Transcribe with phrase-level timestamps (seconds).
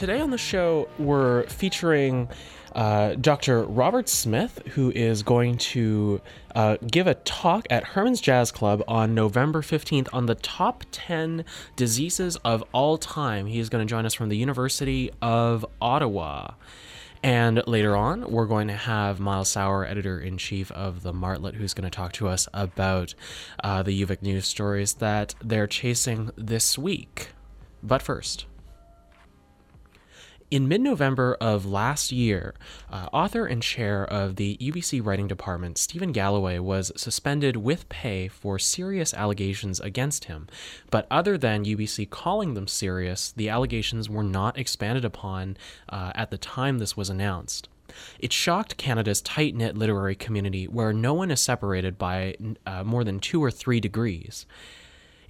[0.00, 2.26] today on the show, we're featuring
[2.74, 3.64] uh, Dr.
[3.64, 6.22] Robert Smith, who is going to
[6.54, 11.44] uh, give a talk at Herman's Jazz Club on November 15th on the top 10
[11.76, 13.44] diseases of all time.
[13.44, 16.52] He is going to join us from the University of Ottawa.
[17.22, 21.56] And later on, we're going to have Miles Sauer, editor in chief of the Martlet,
[21.56, 23.14] who's going to talk to us about
[23.62, 27.32] uh, the UVic news stories that they're chasing this week.
[27.82, 28.46] But first,
[30.50, 32.54] in mid November of last year,
[32.90, 38.28] uh, author and chair of the UBC Writing Department, Steven Galloway, was suspended with pay
[38.28, 40.48] for serious allegations against him.
[40.90, 45.56] But other than UBC calling them serious, the allegations were not expanded upon
[45.88, 47.68] uh, at the time this was announced.
[48.18, 53.04] It shocked Canada's tight knit literary community, where no one is separated by uh, more
[53.04, 54.46] than two or three degrees.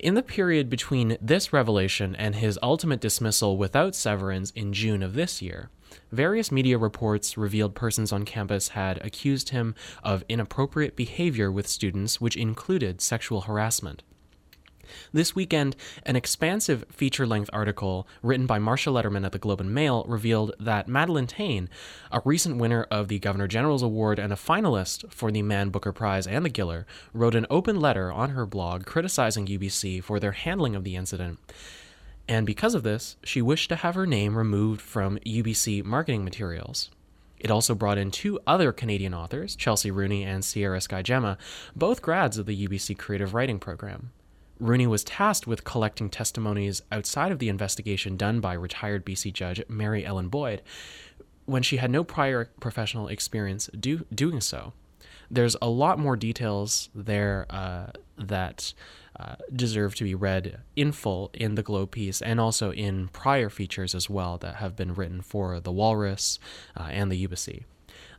[0.03, 5.13] In the period between this revelation and his ultimate dismissal without severance in June of
[5.13, 5.69] this year,
[6.11, 12.19] various media reports revealed persons on campus had accused him of inappropriate behavior with students,
[12.19, 14.03] which included sexual harassment.
[15.13, 19.75] This weekend, an expansive feature length article written by Marsha Lederman at the Globe and
[19.75, 21.69] Mail revealed that Madeleine Thien,
[22.11, 25.93] a recent winner of the Governor General's Award and a finalist for the Man Booker
[25.93, 30.33] Prize and the Giller, wrote an open letter on her blog criticizing UBC for their
[30.33, 31.39] handling of the incident.
[32.29, 36.91] And because of this, she wished to have her name removed from UBC marketing materials.
[37.41, 41.39] It also brought in two other Canadian authors, Chelsea Rooney and Sierra Skye Gemma,
[41.75, 44.13] both grads of the UBC Creative Writing Program.
[44.61, 49.63] Rooney was tasked with collecting testimonies outside of the investigation done by retired BC judge
[49.69, 50.63] Mary Ellen Boyd
[51.47, 54.73] when she had no prior professional experience do, doing so.
[55.31, 57.87] There's a lot more details there uh,
[58.19, 58.75] that
[59.19, 63.49] uh, deserve to be read in full in the Globe piece and also in prior
[63.49, 66.39] features as well that have been written for the Walrus
[66.77, 67.65] uh, and the UBC.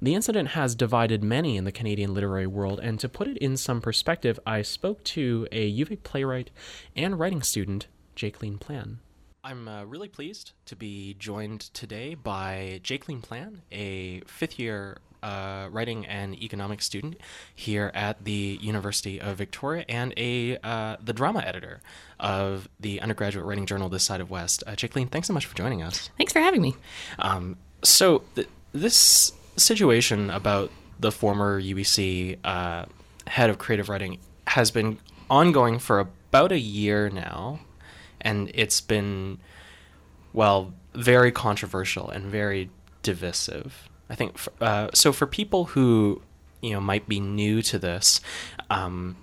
[0.03, 3.55] The incident has divided many in the Canadian literary world, and to put it in
[3.55, 6.49] some perspective, I spoke to a UVic playwright
[6.95, 7.85] and writing student,
[8.15, 8.97] Jacqueline Plan.
[9.43, 15.67] I'm uh, really pleased to be joined today by Jacqueline Plan, a fifth year uh,
[15.71, 17.17] writing and economics student
[17.53, 21.79] here at the University of Victoria and a uh, the drama editor
[22.19, 24.63] of the undergraduate writing journal This Side of West.
[24.65, 26.09] Uh, Jacqueline, thanks so much for joining us.
[26.17, 26.75] Thanks for having me.
[27.19, 32.85] Um, so th- this situation about the former UBC uh,
[33.27, 34.97] head of creative writing has been
[35.29, 37.59] ongoing for about a year now,
[38.19, 39.39] and it's been,
[40.33, 42.69] well, very controversial and very
[43.03, 43.89] divisive.
[44.09, 45.13] I think uh, so.
[45.13, 46.21] For people who
[46.61, 48.19] you know might be new to this,
[48.69, 49.15] um,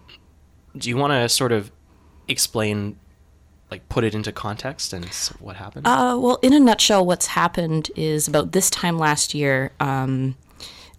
[0.76, 1.70] do you want to sort of
[2.26, 2.98] explain
[3.70, 5.04] like put it into context and
[5.40, 5.86] what happened?
[5.86, 9.72] Uh, well, in a nutshell, what's happened is about this time last year.
[9.80, 10.36] Um,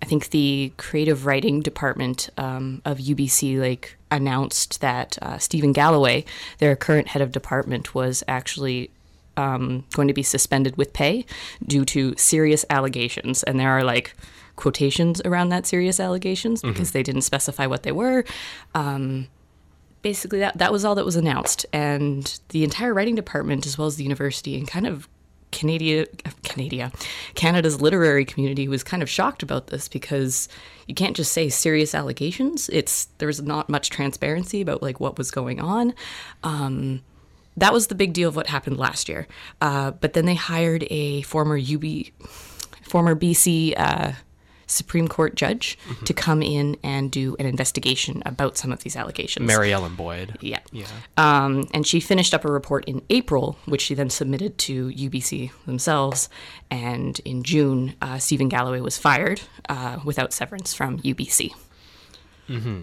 [0.02, 6.26] I think the creative writing department um, of UBC like announced that uh, Steven Galloway,
[6.60, 8.92] their current head of department, was actually
[9.36, 11.26] um, going to be suspended with pay
[11.66, 14.16] due to serious allegations, and there are like
[14.56, 16.98] quotations around that serious allegations because mm-hmm.
[16.98, 18.26] they didn't specify what they were.
[18.76, 19.28] Um,
[20.02, 23.88] basically that that was all that was announced and the entire writing department as well
[23.88, 25.08] as the university and kind of
[25.52, 26.06] Canada,
[26.44, 26.92] Canada,
[27.34, 30.48] Canada's literary community was kind of shocked about this because
[30.88, 32.70] you can't just say serious allegations.
[32.70, 35.94] It's there's not much transparency about like what was going on.
[36.44, 37.02] Um,
[37.58, 39.28] that was the big deal of what happened last year.
[39.60, 41.84] Uh, but then they hired a former UB,
[42.84, 44.14] former BC uh,
[44.70, 46.06] Supreme Court judge mm-hmm.
[46.06, 49.48] to come in and do an investigation about some of these allegations.
[49.48, 50.38] Mary Ellen Boyd.
[50.42, 50.60] Yeah.
[50.72, 50.88] Yeah.
[51.18, 55.52] Um, and she finished up a report in April, which she then submitted to UBC
[55.66, 56.30] themselves.
[56.70, 61.54] And in June, uh, Steven Galloway was fired uh, without severance from UBC.
[62.48, 62.82] Mm-hmm.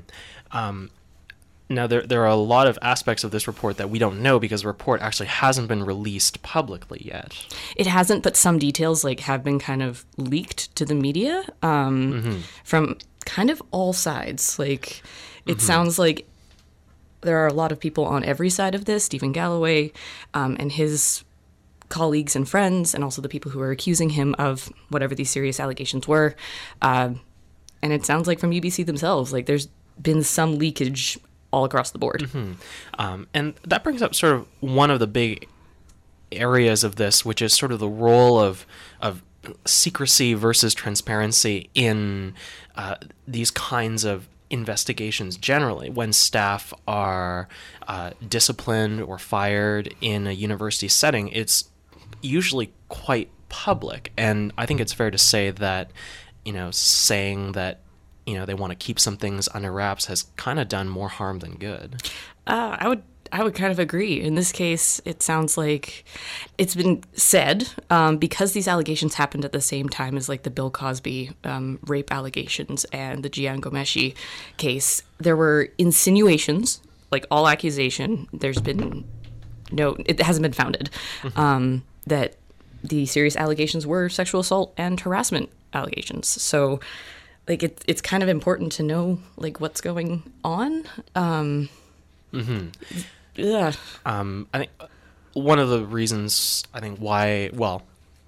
[0.52, 0.90] Um,
[1.68, 4.38] now, there, there are a lot of aspects of this report that we don't know
[4.38, 7.34] because the report actually hasn't been released publicly yet.
[7.74, 12.12] It hasn't, but some details like have been kind of leaked to the media um,
[12.12, 12.38] mm-hmm.
[12.62, 14.60] from kind of all sides.
[14.60, 15.02] Like,
[15.44, 15.60] it mm-hmm.
[15.60, 16.28] sounds like
[17.22, 19.04] there are a lot of people on every side of this.
[19.04, 19.92] Steven Galloway
[20.34, 21.24] um, and his
[21.88, 25.58] colleagues and friends, and also the people who are accusing him of whatever these serious
[25.58, 26.36] allegations were.
[26.80, 27.10] Uh,
[27.82, 29.66] and it sounds like from UBC themselves, like there's
[30.00, 31.18] been some leakage
[31.56, 32.20] all across the board.
[32.20, 32.52] Mm-hmm.
[32.98, 35.48] Um, and that brings up sort of one of the big
[36.30, 38.66] areas of this, which is sort of the role of
[39.00, 39.22] of
[39.64, 42.34] secrecy versus transparency in
[42.74, 42.96] uh,
[43.28, 47.48] these kinds of investigations generally when staff are
[47.88, 51.68] uh, disciplined or fired in a university setting it's
[52.22, 54.12] usually quite public.
[54.16, 55.90] And I think it's fair to say that,
[56.44, 57.80] you know, saying that,
[58.26, 61.08] you know, they want to keep some things under wraps has kind of done more
[61.08, 62.02] harm than good.
[62.46, 63.02] Uh, I would
[63.32, 64.20] I would kind of agree.
[64.20, 66.04] In this case, it sounds like
[66.58, 70.50] it's been said um, because these allegations happened at the same time as like the
[70.50, 74.14] Bill Cosby um, rape allegations and the Jian Ghomeshi
[74.58, 75.02] case.
[75.18, 76.80] There were insinuations,
[77.10, 78.28] like all accusation.
[78.32, 79.04] There's been
[79.72, 80.90] no, it hasn't been founded
[81.36, 82.36] um, that
[82.84, 86.28] the serious allegations were sexual assault and harassment allegations.
[86.28, 86.80] So,
[87.48, 90.84] like, it, it's kind of important to know like what's going on.
[91.14, 91.68] Um,
[92.32, 92.68] mm-hmm.
[93.36, 93.72] Yeah.
[94.04, 94.70] Um, I think
[95.34, 97.82] one of the reasons I think why well,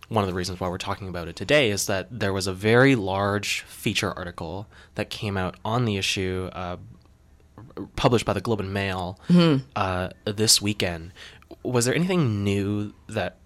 [0.09, 2.53] one of the reasons why we're talking about it today is that there was a
[2.53, 6.77] very large feature article that came out on the issue, uh,
[7.97, 9.19] published by the Globe and Mail
[9.77, 11.13] uh, this weekend.
[11.63, 13.37] Was there anything new that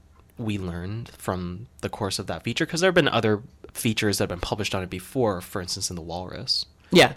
[0.42, 2.66] we learned from the course of that feature?
[2.66, 3.42] Because there have been other
[3.72, 6.66] features that have been published on it before, for instance, in the Walrus.
[6.90, 7.14] Yeah.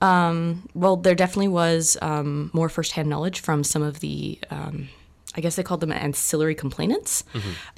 [0.00, 4.88] Um, well, there definitely was um, more firsthand knowledge from some of the, um,
[5.34, 7.24] I guess they called them ancillary complainants.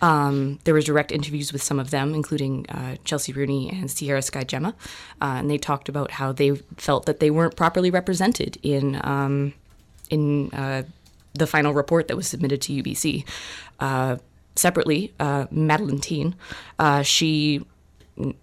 [0.02, 4.22] Um, there was direct interviews with some of them, including uh, Chelsea Rooney and Sierra
[4.22, 4.74] Skye Gemma,
[5.22, 9.54] uh, and they talked about how they felt that they weren't properly represented in um,
[10.10, 10.82] in uh,
[11.34, 13.24] the final report that was submitted to UBC.
[13.78, 14.16] Uh,
[14.56, 16.34] separately, uh, Madeleine Thien,
[16.78, 17.64] uh, she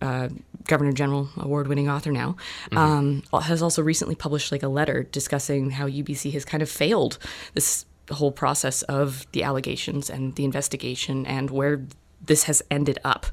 [0.02, 0.30] uh,
[0.68, 2.36] Governor General award winning author now,
[2.72, 7.18] um, has also recently published like a letter discussing how UBC has kind of failed
[7.54, 11.86] this whole process of the allegations and the investigation and where
[12.22, 13.26] this has ended up.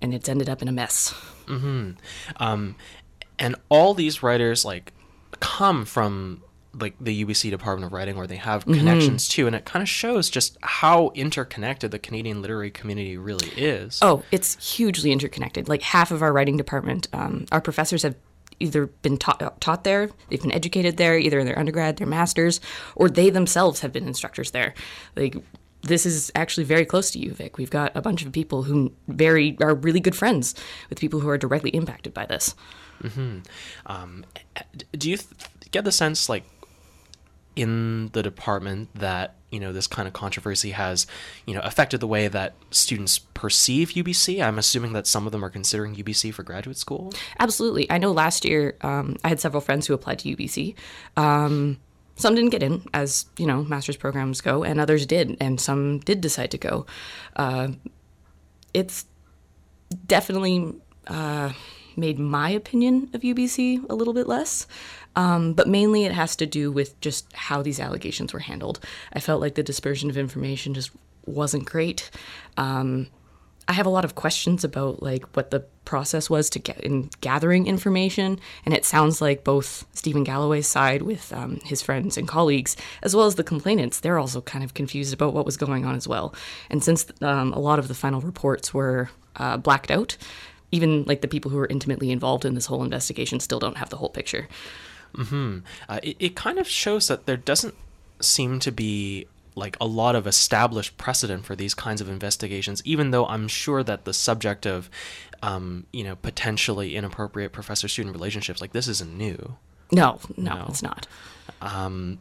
[0.00, 1.14] And it's ended up in a mess.
[2.36, 2.76] um,
[3.38, 4.92] and all these writers like
[5.40, 6.42] come from
[6.74, 9.88] like the UBC Department of Writing where they have connections too and it kind of
[9.88, 13.98] shows just how interconnected the Canadian literary community really is.
[14.02, 15.68] Oh, it's hugely interconnected.
[15.68, 18.14] Like half of our writing department, um, our professors have
[18.60, 22.60] either been taught, taught there, they've been educated there, either in their undergrad, their masters,
[22.94, 24.72] or they themselves have been instructors there.
[25.16, 25.36] Like
[25.82, 27.56] this is actually very close to UVic.
[27.58, 30.54] We've got a bunch of people who very are really good friends
[30.88, 32.54] with people who are directly impacted by this.
[33.86, 34.24] Um,
[34.92, 35.28] do you th-
[35.72, 36.44] get the sense like
[37.56, 41.06] in the department that you know this kind of controversy has
[41.46, 44.42] you know affected the way that students perceive UBC?
[44.42, 47.12] I'm assuming that some of them are considering UBC for graduate school.
[47.38, 47.90] Absolutely.
[47.90, 50.74] I know last year um, I had several friends who applied to UBC.
[51.16, 51.78] Um,
[52.16, 55.98] some didn't get in, as you know, master's programs go, and others did, and some
[56.00, 56.86] did decide to go.
[57.36, 57.68] Uh,
[58.74, 59.06] it's
[60.06, 60.74] definitely
[61.06, 61.52] uh,
[61.96, 64.66] made my opinion of UBC a little bit less.
[65.14, 68.80] Um, but mainly it has to do with just how these allegations were handled.
[69.12, 70.90] I felt like the dispersion of information just
[71.26, 72.10] wasn't great.
[72.56, 73.08] Um,
[73.68, 77.10] I have a lot of questions about like what the process was to get in
[77.20, 82.26] gathering information, and it sounds like both Steven Galloway's side with um, his friends and
[82.26, 85.84] colleagues, as well as the complainants, they're also kind of confused about what was going
[85.84, 86.34] on as well.
[86.70, 90.16] And since um, a lot of the final reports were uh, blacked out,
[90.72, 93.90] even like the people who were intimately involved in this whole investigation still don't have
[93.90, 94.48] the whole picture.
[95.18, 97.74] Uh, it, it kind of shows that there doesn't
[98.20, 103.10] seem to be like a lot of established precedent for these kinds of investigations, even
[103.10, 104.88] though I'm sure that the subject of,
[105.42, 109.56] um, you know, potentially inappropriate professor-student relationships like this isn't new.
[109.90, 110.66] No, no, No.
[110.68, 111.06] it's not.
[111.60, 112.18] Um,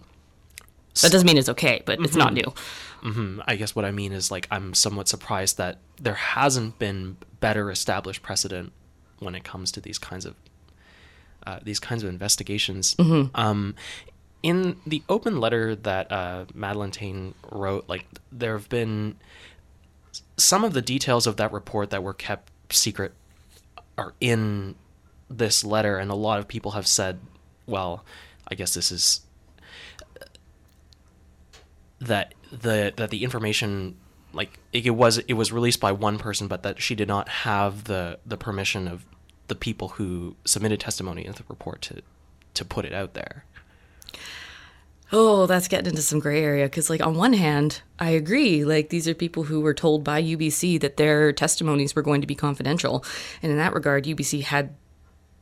[1.02, 2.54] That doesn't mean it's okay, but it's not new.
[3.02, 7.16] hmm I guess what I mean is like I'm somewhat surprised that there hasn't been
[7.40, 8.74] better established precedent
[9.20, 10.36] when it comes to these kinds of
[11.46, 12.96] uh, these kinds of investigations.
[13.36, 13.76] Um,
[14.44, 19.18] in the open letter that uh, Madeleine Thien wrote, like there have been
[20.38, 23.14] some of the details of that report that were kept secret
[23.98, 24.76] are in
[25.30, 27.20] this letter, and a lot of people have said,
[27.68, 28.04] well,
[28.48, 29.22] I guess this is
[32.00, 33.96] that the that the information
[34.34, 37.30] like it, it was it was released by one person but that she did not
[37.30, 39.06] have the the permission of
[39.52, 42.02] the people who submitted testimony in the report to
[42.54, 43.44] to put it out there
[45.14, 48.64] Oh, that's getting into some gray area because, like, on one hand, I agree.
[48.64, 52.28] Like, these are people who were told by UBC that their testimonies were going to
[52.28, 53.04] be confidential,
[53.44, 54.74] and in that regard, UBC had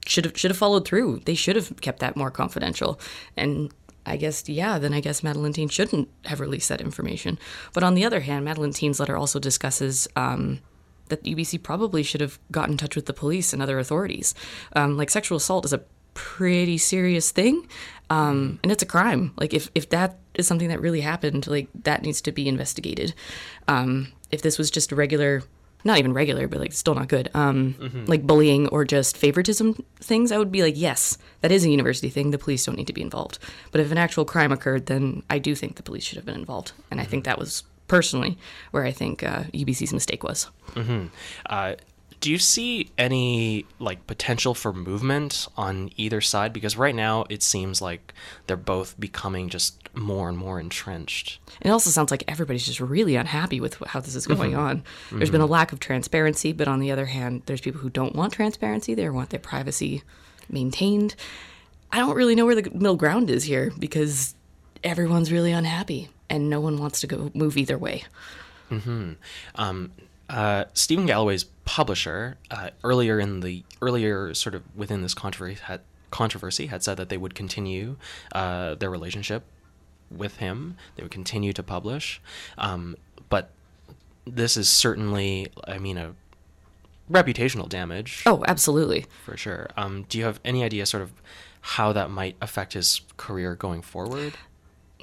[0.07, 1.21] should have should have followed through.
[1.25, 2.99] They should have kept that more confidential.
[3.37, 3.71] And
[4.07, 7.37] I guess, yeah, then I guess Madeleine Thien shouldn't have released that information.
[7.71, 10.61] But on the other hand, Madeleine Thien's letter also discusses um,
[11.09, 14.33] that UBC probably should have got in touch with the police and other authorities.
[14.75, 17.67] Um, like, sexual assault is a pretty serious thing,
[18.09, 19.33] um, and it's a crime.
[19.37, 23.13] Like, if, if that is something that really happened, like, that needs to be investigated.
[23.67, 25.43] Um, if this was just regular
[25.83, 27.29] not even regular, but like still not good.
[27.33, 31.69] Um, like bullying or just favoritism things, I would be like, yes, that is a
[31.69, 32.31] university thing.
[32.31, 33.39] The police don't need to be involved.
[33.71, 36.35] But if an actual crime occurred, then I do think the police should have been
[36.35, 38.37] involved, and I think that was personally
[38.71, 40.49] where I think uh, UBC's mistake was.
[41.45, 41.75] Uh,
[42.21, 46.51] do you see any like potential for movement on either side?
[46.51, 48.13] Because right now it seems like
[48.47, 51.39] they're both becoming just more and more entrenched.
[51.61, 54.83] It also sounds like everybody's just really unhappy with how this is going on.
[55.11, 58.15] There's been a lack of transparency, but on the other hand, there's people who don't
[58.15, 58.93] want transparency.
[58.95, 60.03] They want their privacy
[60.49, 61.15] maintained.
[61.91, 64.35] I don't really know where the middle ground is here because
[64.83, 68.03] everyone's really unhappy and no one wants to go move either way.
[70.29, 75.81] Uh, Steven Galloway's publisher uh, earlier in the earlier sort of within this controversy had
[76.11, 77.95] controversy had said that they would continue
[78.33, 79.43] uh, their relationship
[80.11, 80.75] with him.
[80.95, 82.21] They would continue to publish,
[82.59, 82.95] um,
[83.29, 83.49] but
[84.25, 86.13] this is certainly, I mean, a
[87.11, 89.05] reputational damage Oh, absolutely.
[89.25, 89.69] for sure.
[89.75, 91.11] Um, do you have any idea, sort of,
[91.61, 94.33] how that might affect his career going forward?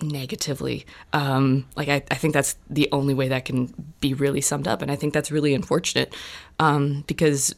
[0.03, 0.85] Negatively.
[1.15, 4.83] Um, like I, I think that's the only way that can be really summed up,
[4.83, 6.15] and I think that's really unfortunate
[6.59, 7.55] um, because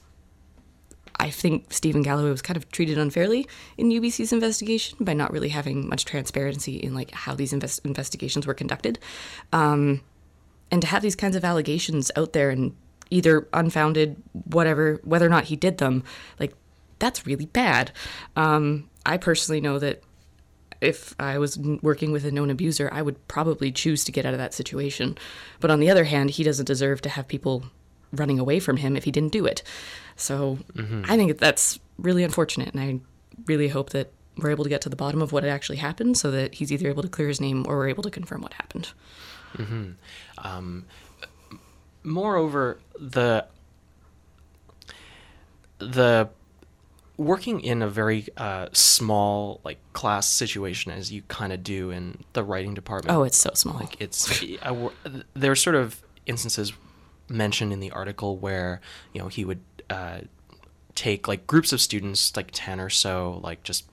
[1.19, 5.49] I think Steven Galloway was kind of treated unfairly in UBC's investigation by not really
[5.49, 9.01] having much transparency in like how these invest- investigations were conducted,
[9.53, 10.01] um,
[10.71, 12.73] and to have these kinds of allegations out there and
[13.11, 16.05] either unfounded, whatever, whether or not he did them,
[16.39, 16.55] like
[17.01, 17.91] that's really bad.
[18.37, 20.03] Um, I personally know that
[20.81, 24.35] if I was working with a known abuser, I would probably choose to get out
[24.35, 25.19] of that situation.
[25.61, 27.65] But on the other hand, he doesn't deserve to have people
[28.13, 29.63] running away from him if he didn't do it.
[30.17, 30.59] So
[31.09, 33.01] I think that's really unfortunate, and I
[33.47, 36.31] really hope that we're able to get to the bottom of what actually happened so
[36.31, 38.93] that he's either able to clear his name or we're able to confirm what happened.
[39.57, 39.91] Hmm.
[40.39, 40.85] Um.
[42.05, 43.47] moreover the
[45.79, 46.29] the
[47.19, 52.23] working in a very uh, small like class situation as you kind of do in
[52.33, 53.75] the writing department Oh, it's so small.
[53.77, 54.89] like it's I,
[55.35, 56.73] there's sort of instances
[57.29, 58.81] mentioned in the article where
[59.13, 59.61] you know he would
[59.91, 60.21] uh,
[60.95, 63.85] take like groups of students like 10 or so like just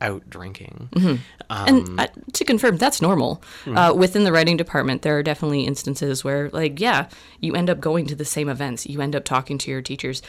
[0.00, 3.40] out drinking um, and uh, to confirm, that's normal.
[3.66, 7.08] Uh, within the writing department, there are definitely instances where, like, yeah,
[7.40, 8.84] you end up going to the same events.
[8.86, 10.20] You end up talking to your teachers.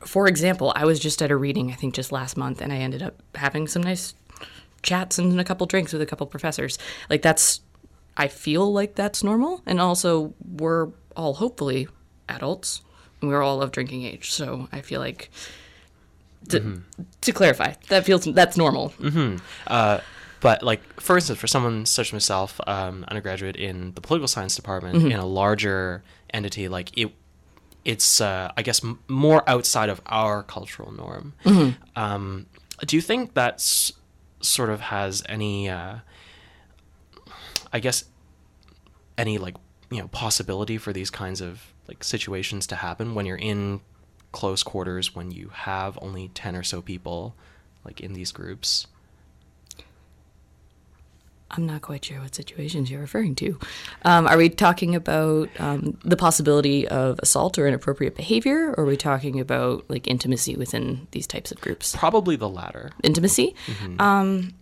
[0.00, 2.76] For example, I was just at a reading, I think just last month, and I
[2.76, 4.14] ended up having some nice
[4.82, 6.78] chats and a couple drinks with a couple professors.
[7.10, 7.60] Like, that's,
[8.16, 9.62] I feel like that's normal.
[9.66, 11.88] And also, we're all hopefully
[12.28, 12.82] adults,
[13.20, 14.30] and we're all of drinking age.
[14.32, 15.30] So I feel like.
[16.50, 16.80] To,
[17.22, 18.94] to clarify, that feels that's normal.
[19.66, 20.00] Uh,
[20.40, 24.54] but like, for instance, for someone such as myself, um, undergraduate in the political science
[24.54, 27.12] department, in a larger entity, like it,
[27.88, 31.32] it's uh, I guess m- more outside of our cultural norm.
[31.96, 32.46] Um,
[32.86, 33.60] do you think that
[34.40, 35.96] sort of has any, uh,
[37.72, 38.04] I guess,
[39.16, 39.56] any like
[39.90, 43.80] you know possibility for these kinds of like situations to happen when you're in
[44.32, 47.34] close quarters when you have only 10 or so people
[47.86, 48.86] like in these groups
[51.50, 53.58] I'm not quite sure what situations you're referring to.
[54.04, 58.86] Um, are we talking about um, the possibility of assault or inappropriate behavior, or are
[58.86, 61.96] we talking about like intimacy within these types of groups?
[61.96, 63.54] probably the latter Intimacy.
[63.98, 64.54] Um,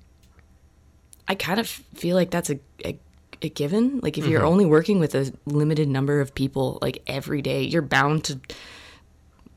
[1.29, 2.99] I kind of feel like that's a, a,
[3.43, 3.99] a given.
[4.01, 7.83] Like if you're only working with a limited number of people, like every day, you're
[7.83, 8.39] bound to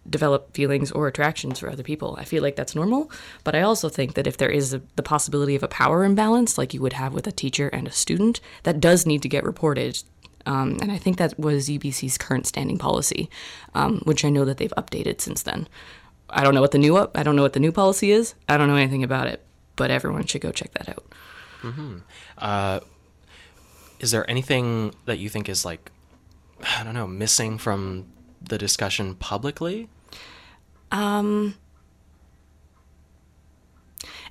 [0.10, 2.16] develop feelings or attractions for other people.
[2.20, 3.12] I feel like that's normal,
[3.44, 6.58] but I also think that if there is a, the possibility of a power imbalance,
[6.58, 9.44] like you would have with a teacher and a student, that does need to get
[9.44, 10.02] reported.
[10.46, 13.30] Um, and I think that was UBC's current standing policy,
[13.76, 15.68] um, which I know that they've updated since then.
[16.30, 17.18] I don't know what the new up.
[17.18, 18.36] I don't know what the new policy is.
[18.48, 19.44] I don't know anything about it,
[19.76, 21.06] but everyone should go check that out.
[24.00, 25.92] is there anything that you think is like
[26.78, 28.06] i don't know missing from
[28.42, 29.90] the discussion publicly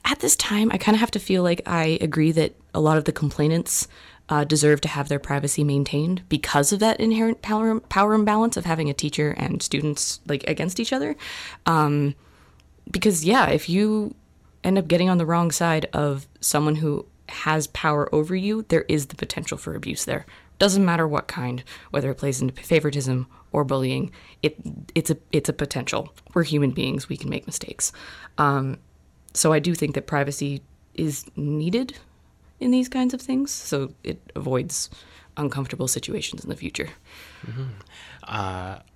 [0.05, 2.99] at this time, I kind of have to feel like I agree that a lot
[2.99, 3.89] of the complainants
[4.29, 8.65] uh, deserve to have their privacy maintained because of that inherent power power imbalance of
[8.65, 11.17] having a teacher and students like against each other.
[11.67, 12.15] Um,
[12.91, 14.15] because yeah, if you
[14.65, 18.85] end up getting on the wrong side of someone who has power over you, there
[18.89, 20.27] is the potential for abuse there.
[20.59, 24.11] Doesn't matter what kind, whether it plays into favoritism or bullying.
[24.43, 24.57] It
[24.95, 26.13] it's a it's a potential.
[26.35, 27.09] We're human beings.
[27.09, 27.93] We can make mistakes.
[28.39, 28.79] Um,
[29.35, 30.63] so I do think that privacy
[30.95, 31.97] is needed
[32.61, 34.91] in these kinds of things, so it avoids
[35.37, 36.89] uncomfortable situations in the future.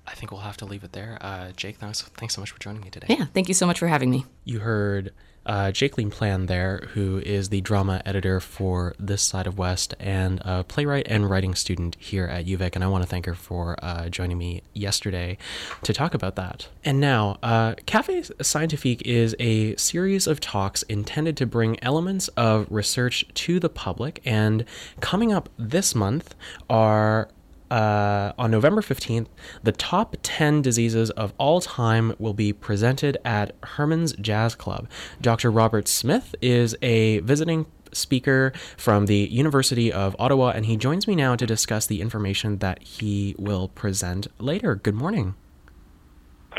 [0.06, 1.16] I think we'll have to leave it there.
[1.20, 3.06] Uh, Jake, thanks, thanks so much for joining me today.
[3.08, 4.26] Yeah, thank you so much for having me.
[4.44, 5.12] You heard
[5.46, 10.40] uh, Jake Plan there, who is the drama editor for This Side of West and
[10.44, 12.74] a playwright and writing student here at UVic.
[12.74, 15.38] And I want to thank her for uh, joining me yesterday
[15.82, 16.68] to talk about that.
[16.84, 22.66] And now, uh, Cafe Scientifique is a series of talks intended to bring elements of
[22.70, 24.20] research to the public.
[24.24, 24.64] And
[25.00, 26.34] coming up this month
[26.70, 27.28] are
[27.72, 29.28] uh, on November 15th,
[29.62, 34.86] the top 10 diseases of all time will be presented at Herman's Jazz Club.
[35.22, 35.50] Dr.
[35.50, 37.64] Robert Smith is a visiting
[37.94, 42.58] speaker from the University of Ottawa, and he joins me now to discuss the information
[42.58, 44.74] that he will present later.
[44.74, 45.34] Good morning.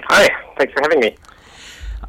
[0.10, 0.28] Hi,
[0.58, 1.16] thanks for having me.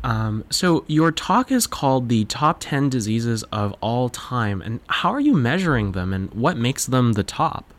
[0.02, 5.10] Um, so, your talk is called The Top 10 Diseases of All Time, and how
[5.10, 7.73] are you measuring them, and what makes them the top?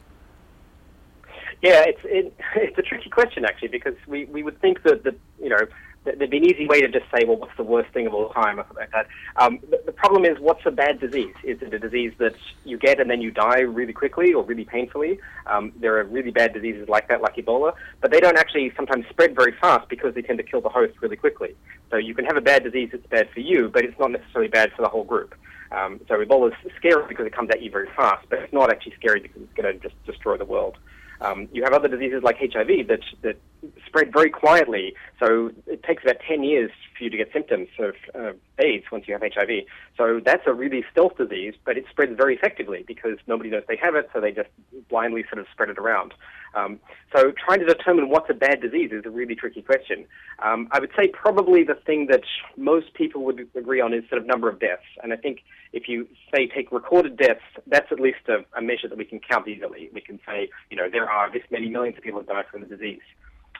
[1.66, 5.16] Yeah, it's it, it's a tricky question actually because we, we would think that that
[5.42, 5.62] you know
[6.04, 8.30] there'd be an easy way to just say, well, what's the worst thing of all
[8.30, 9.08] time, or something like that.
[9.38, 11.34] Um, the, the, problem is, what's a bad disease?
[11.44, 14.66] Is it a disease that you get and then you die really quickly or really
[14.66, 15.20] painfully?
[15.48, 19.08] Um, there are really bad diseases like that, like Ebola, but they don't actually sometimes
[19.10, 21.56] spread very fast because they tend to kill the host really quickly.
[21.90, 24.50] So you can have a bad disease that's bad for you, but it's not necessarily
[24.50, 25.34] bad for the whole group.
[25.72, 28.70] Um, so Ebola is scary because it comes at you very fast, but it's not
[28.70, 30.78] actually scary because it's going to just destroy the world.
[31.22, 33.38] Um, you have other diseases like HIV that, that
[33.86, 34.94] spread very quietly.
[35.20, 39.08] So it takes about 10 years for you to get symptoms of uh, AIDS once
[39.08, 39.66] you have HIV.
[39.98, 43.78] So that's a really stealth disease, but it spreads very effectively because nobody knows they
[43.78, 44.50] have it, so they just
[44.90, 46.14] blindly sort of spread it around.
[46.56, 46.80] Um,
[47.14, 50.06] so trying to determine what's a bad disease is a really tricky question.
[50.40, 52.24] Um, I would say probably the thing that
[52.56, 54.84] most people would agree on is sort of number of deaths.
[55.04, 58.88] And I think if you say take recorded deaths, that's at least a, a measure
[58.88, 59.90] that we can count easily.
[59.94, 62.62] We can say, you know, there are this many millions of people who die from
[62.62, 63.02] the disease.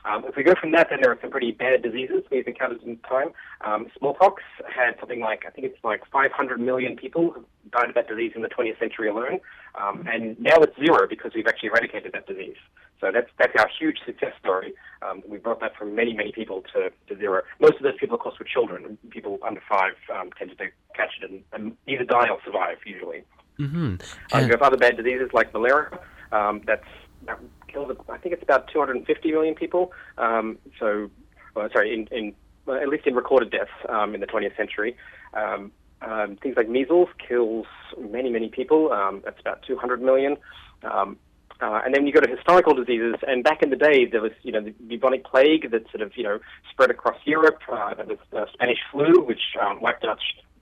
[0.04, 2.82] Um, if we go from that, then there are some pretty bad diseases we've encountered
[2.82, 3.30] in time.
[3.62, 7.34] Um, smallpox had something like, I think it's like 500 million people
[7.72, 9.40] died of that disease in the 20th century alone.
[9.80, 12.56] Um, and now it's zero because we've actually eradicated that disease.
[13.00, 14.74] So that's, that's our huge success story.
[15.02, 17.42] Um, we brought that from many, many people to, to zero.
[17.60, 18.96] Most of those people, of course, were children.
[19.10, 23.22] People under five um, tended to catch it and, and, either die or survive, usually.
[23.58, 23.96] Mm-hmm.
[24.32, 25.98] Uh, you have other bad diseases like malaria.
[26.32, 26.86] Um, that's
[27.26, 27.38] that
[27.76, 29.92] killed, I think it's about 250 million people.
[30.18, 31.10] Um, so,
[31.54, 32.34] well, sorry, in, in
[32.64, 34.96] well, at least in recorded deaths um, in the 20th century.
[35.34, 37.66] Um, um, things like measles kills
[37.98, 38.92] many, many people.
[38.92, 40.36] Um, that's about 200 million.
[40.82, 41.16] Um,
[41.60, 44.32] uh, and then you go to historical diseases, and back in the day, there was,
[44.42, 46.38] you know, the bubonic plague that sort of, you know,
[46.70, 47.60] spread across Europe.
[47.72, 50.18] Uh, there the Spanish flu, which um, wiped out,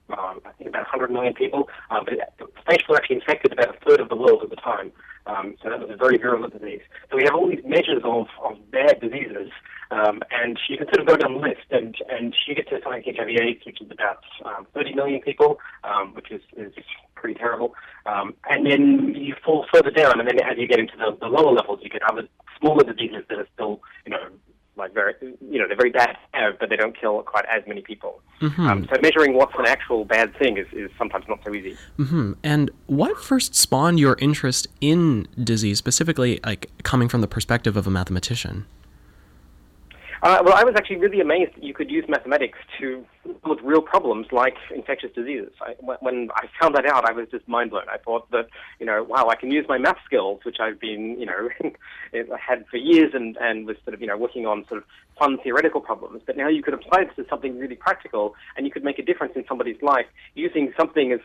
[0.09, 1.69] um, I think, about 100 million people.
[1.89, 2.17] Um, but
[2.85, 4.91] flu actually infected about a third of the world at the time.
[5.27, 6.81] Um, so that was a very virulent disease.
[7.09, 9.49] So we have all these measures of, of bad diseases,
[9.89, 12.75] um, and you can sort of go down the list, and, and you get to
[12.83, 16.73] something like HIV/AIDS, which is about um, 30 million people, um, which is, is
[17.15, 17.73] pretty terrible.
[18.05, 21.27] Um, and then you fall further down, and then as you get into the, the
[21.27, 22.27] lower levels, you get other
[22.59, 24.27] smaller diseases that are still, you know,
[24.77, 27.63] like very, you know, they're very bad to have, but they don't kill quite as
[27.67, 28.21] many people.
[28.41, 28.67] Mm-hmm.
[28.67, 31.77] Um, so measuring what's an actual bad thing is, is sometimes not so easy.
[31.97, 32.33] Mm-hmm.
[32.43, 37.87] And what first spawned your interest in disease, specifically, like coming from the perspective of
[37.87, 38.65] a mathematician?
[40.25, 43.05] Uh, well, I was actually really amazed that you could use mathematics to
[43.45, 45.51] with real problems like infectious diseases.
[45.61, 47.83] I, when I found that out, I was just mind blown.
[47.93, 48.47] I thought that,
[48.79, 51.49] you know, wow, I can use my math skills, which I've been, you know,
[52.39, 54.87] had for years and, and was sort of, you know, working on sort of
[55.19, 56.23] fun theoretical problems.
[56.25, 59.03] But now you could apply this to something really practical and you could make a
[59.03, 61.19] difference in somebody's life using something as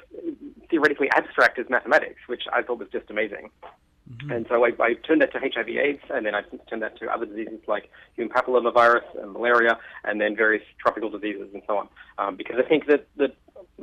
[0.68, 3.48] theoretically abstract as mathematics, which I thought was just amazing.
[4.10, 4.32] Mm-hmm.
[4.32, 7.26] And so I, I, turned that to HIV/AIDS, and then I turned that to other
[7.26, 11.88] diseases like human papillomavirus and malaria, and then various tropical diseases and so on.
[12.18, 13.32] Um, because I think that the,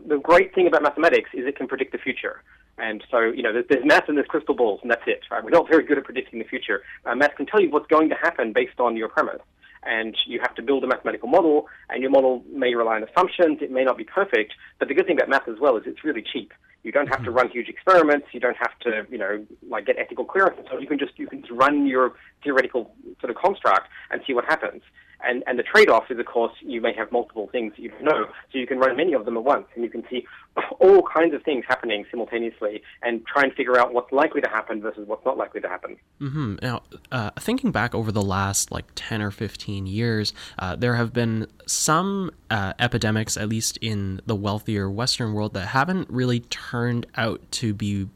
[0.08, 2.44] the great thing about mathematics is it can predict the future.
[2.78, 5.22] And so, you know, there's, there's math and there's crystal balls, and that's it.
[5.32, 5.44] Right?
[5.44, 6.82] We're not very good at predicting the future.
[7.06, 9.42] Uh, math can tell you what's going to happen based on your premise
[9.84, 13.60] and you have to build a mathematical model, and your model may rely on assumptions,
[13.62, 16.04] it may not be perfect, but the good thing about math as well is it's
[16.04, 16.52] really cheap.
[16.84, 17.38] You don't have to mm-hmm.
[17.38, 18.28] run huge experiments.
[18.32, 20.58] You don't have to, you know, like get ethical clearance.
[20.72, 22.13] So you can just you can just run your
[22.44, 24.82] theoretical sort of construct and see what happens.
[25.23, 28.03] And, and the trade-off is, of course, you may have multiple things that you don't
[28.03, 30.25] know, so you can run many of them at once, and you can see
[30.80, 34.80] all kinds of things happening simultaneously, and try and figure out what's likely to happen
[34.80, 35.97] versus what's not likely to happen.
[36.21, 36.56] Mm-hmm.
[36.62, 41.13] Now, uh, thinking back over the last like ten or fifteen years, uh, there have
[41.13, 47.08] been some uh, epidemics, at least in the wealthier Western world, that haven't really turned
[47.15, 48.08] out to be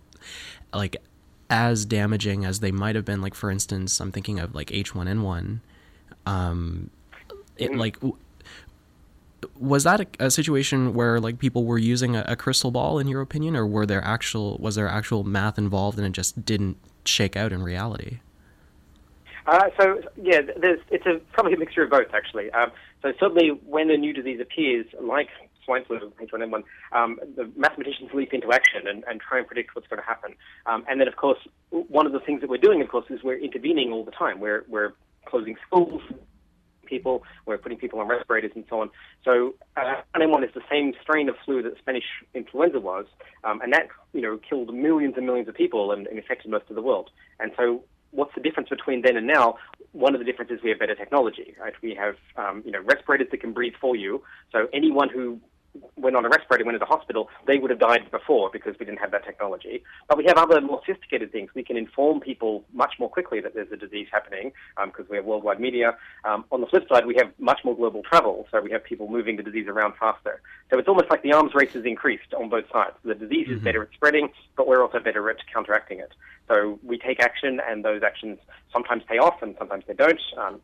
[0.73, 0.97] like
[1.49, 3.21] as damaging as they might have been.
[3.21, 5.59] Like, for instance, I'm thinking of like H1N1
[6.25, 6.89] Um,
[7.57, 7.97] it, like
[9.59, 13.07] was that a, a, situation where like people were using a, a, crystal ball in
[13.07, 13.55] your opinion?
[13.55, 17.51] Or were there actual was there actual math involved and it just didn't shake out
[17.51, 18.19] in reality?
[19.47, 22.51] Uh, so yeah there's it's a probably a mixture of both actually.
[22.51, 25.29] Um, so certainly when a new disease appears like
[25.65, 29.87] swine flu H1N1 um, the mathematicians leap into action and, and try and predict what's
[29.87, 30.35] going to happen.
[30.65, 33.23] Um, and then of course one of the things that we're doing of course is
[33.23, 34.39] we're intervening all the time.
[34.39, 34.93] We're we're
[35.25, 36.01] closing schools
[36.91, 37.23] people.
[37.45, 38.89] We're putting people on respirators and so on.
[39.23, 42.03] So uh, H1N1 is the same strain of flu that Spanish
[42.35, 43.05] influenza was,
[43.43, 46.65] um, and that you know killed millions and millions of people and, and infected most
[46.69, 47.09] of the world.
[47.39, 49.55] And so what's the difference between then and now?
[49.93, 51.55] One of the differences we have better technology.
[51.59, 51.73] Right?
[51.81, 54.21] We have um, you know respirators that can breathe for you.
[54.51, 55.39] So anyone who
[55.95, 58.85] went on a respirator, went to the hospital, they would have died before because we
[58.85, 59.83] didn't have that technology.
[60.07, 61.49] But we have other more sophisticated things.
[61.55, 64.51] We can inform people much more quickly that there's a disease happening
[64.83, 65.95] because um, we have worldwide media.
[66.25, 69.07] Um, on the flip side, we have much more global travel, so we have people
[69.07, 70.41] moving the disease around faster.
[70.69, 72.95] So it's almost like the arms race has increased on both sides.
[73.03, 73.57] The disease mm-hmm.
[73.57, 76.11] is better at spreading, but we're also better at counteracting it.
[76.47, 78.39] So we take action, and those actions
[78.73, 80.19] sometimes pay off, and sometimes they don't.
[80.37, 80.59] Um,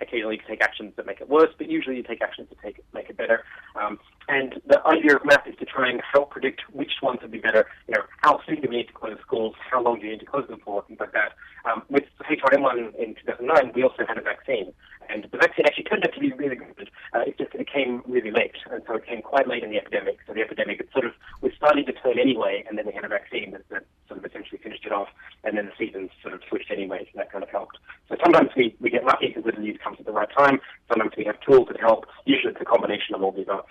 [0.00, 2.80] occasionally you take actions that make it worse, but usually you take actions to take
[2.94, 3.44] make it better.
[3.74, 7.30] Um, and the idea of math is to try and help predict which ones would
[7.30, 7.66] be better.
[7.88, 9.54] You know, how soon do we need to close schools?
[9.70, 10.82] How long do you need to close them for?
[10.82, 11.32] Things like that.
[11.64, 14.72] Um, with H1N1 in 2009, we also had a vaccine,
[15.08, 16.90] and the vaccine actually turned out to be really good.
[17.14, 19.78] Uh, it's just it came really late, and so it came quite late in the
[19.78, 20.18] epidemic.
[20.26, 23.04] So the epidemic it sort of was starting to turn anyway, and then we had
[23.04, 25.08] a vaccine that, that sort of essentially finished it off,
[25.44, 27.78] and then the seasons sort of switched anyway, so that kind of helped.
[28.08, 30.60] So sometimes we, we get lucky because the disease comes at the right time.
[30.88, 32.06] Sometimes we have tools that help.
[32.24, 33.66] Usually it's a combination of all the above.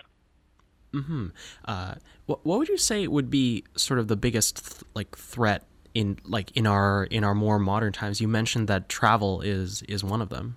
[0.92, 1.28] Hmm.
[1.64, 1.94] Uh,
[2.26, 5.64] what, what would you say it would be sort of the biggest th- like threat
[5.94, 8.20] in like in our in our more modern times?
[8.20, 10.56] You mentioned that travel is is one of them.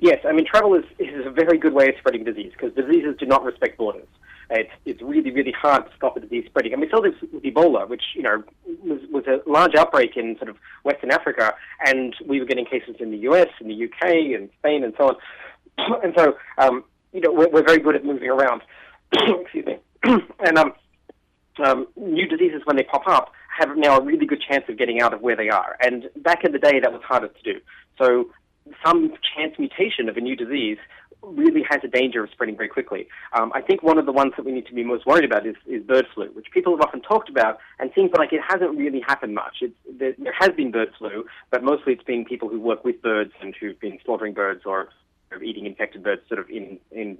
[0.00, 3.16] Yes, I mean travel is is a very good way of spreading disease because diseases
[3.18, 4.08] do not respect borders.
[4.48, 6.72] It's, it's really, really hard to stop a disease spreading.
[6.72, 8.44] And we saw this with Ebola, which, you know,
[8.84, 11.52] was, was a large outbreak in sort of Western Africa,
[11.84, 15.08] and we were getting cases in the US, in the UK, and Spain, and so
[15.08, 16.00] on.
[16.04, 18.62] and so, um, you know, we're, we're very good at moving around.
[19.12, 19.78] Excuse me.
[20.02, 20.72] and um,
[21.64, 25.00] um, new diseases, when they pop up, have now a really good chance of getting
[25.00, 25.76] out of where they are.
[25.80, 27.60] And back in the day, that was harder to do.
[27.98, 28.30] So
[28.84, 30.78] some chance mutation of a new disease
[31.22, 33.08] really has a danger of spreading very quickly.
[33.32, 35.46] Um, I think one of the ones that we need to be most worried about
[35.46, 38.76] is, is bird flu, which people have often talked about and seems like it hasn't
[38.76, 39.62] really happened much.
[39.98, 43.32] there, there has been bird flu, but mostly it's been people who work with birds
[43.40, 44.88] and who've been slaughtering birds or
[45.42, 47.18] eating infected birds sort of in, in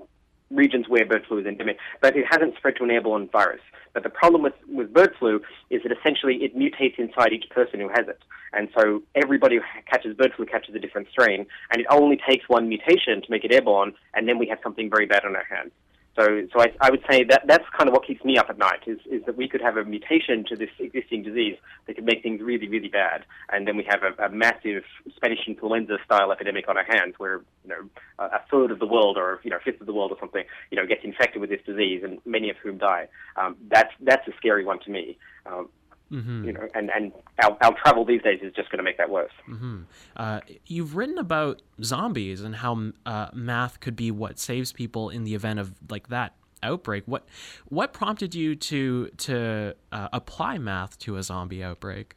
[0.50, 3.61] regions where bird flu is endemic, but it hasn't spread to an airborne virus.
[3.92, 7.80] But the problem with, with bird flu is that essentially it mutates inside each person
[7.80, 8.20] who has it.
[8.52, 12.48] And so everybody who catches bird flu catches a different strain, and it only takes
[12.48, 15.44] one mutation to make it airborne, and then we have something very bad on our
[15.44, 15.72] hands.
[16.16, 18.57] So, so I, I would say that that's kind of what keeps me up at
[18.57, 22.05] night is, is that we could have a mutation to this existing disease that could
[22.05, 24.83] make things really, really bad, and then we have a, a massive
[25.14, 29.18] Spanish influenza style epidemic on our hands, where you know a third of the world
[29.18, 31.50] or you know a fifth of the world or something you know gets infected with
[31.50, 33.09] this disease, and many of whom die.
[33.37, 35.18] Um, that's that's a scary one to me.
[35.44, 35.68] Um,
[36.12, 36.45] Mm-hmm.
[36.45, 39.11] You know, and and our, our travel these days is just going to make that
[39.11, 39.33] worse.
[39.49, 39.83] Mm-hmm.
[40.16, 45.25] Uh, you've written about zombies and how uh, math could be what saves people in
[45.25, 47.05] the event of like that outbreak.
[47.07, 47.27] What
[47.69, 52.14] what prompted you to to uh, apply math to a zombie outbreak?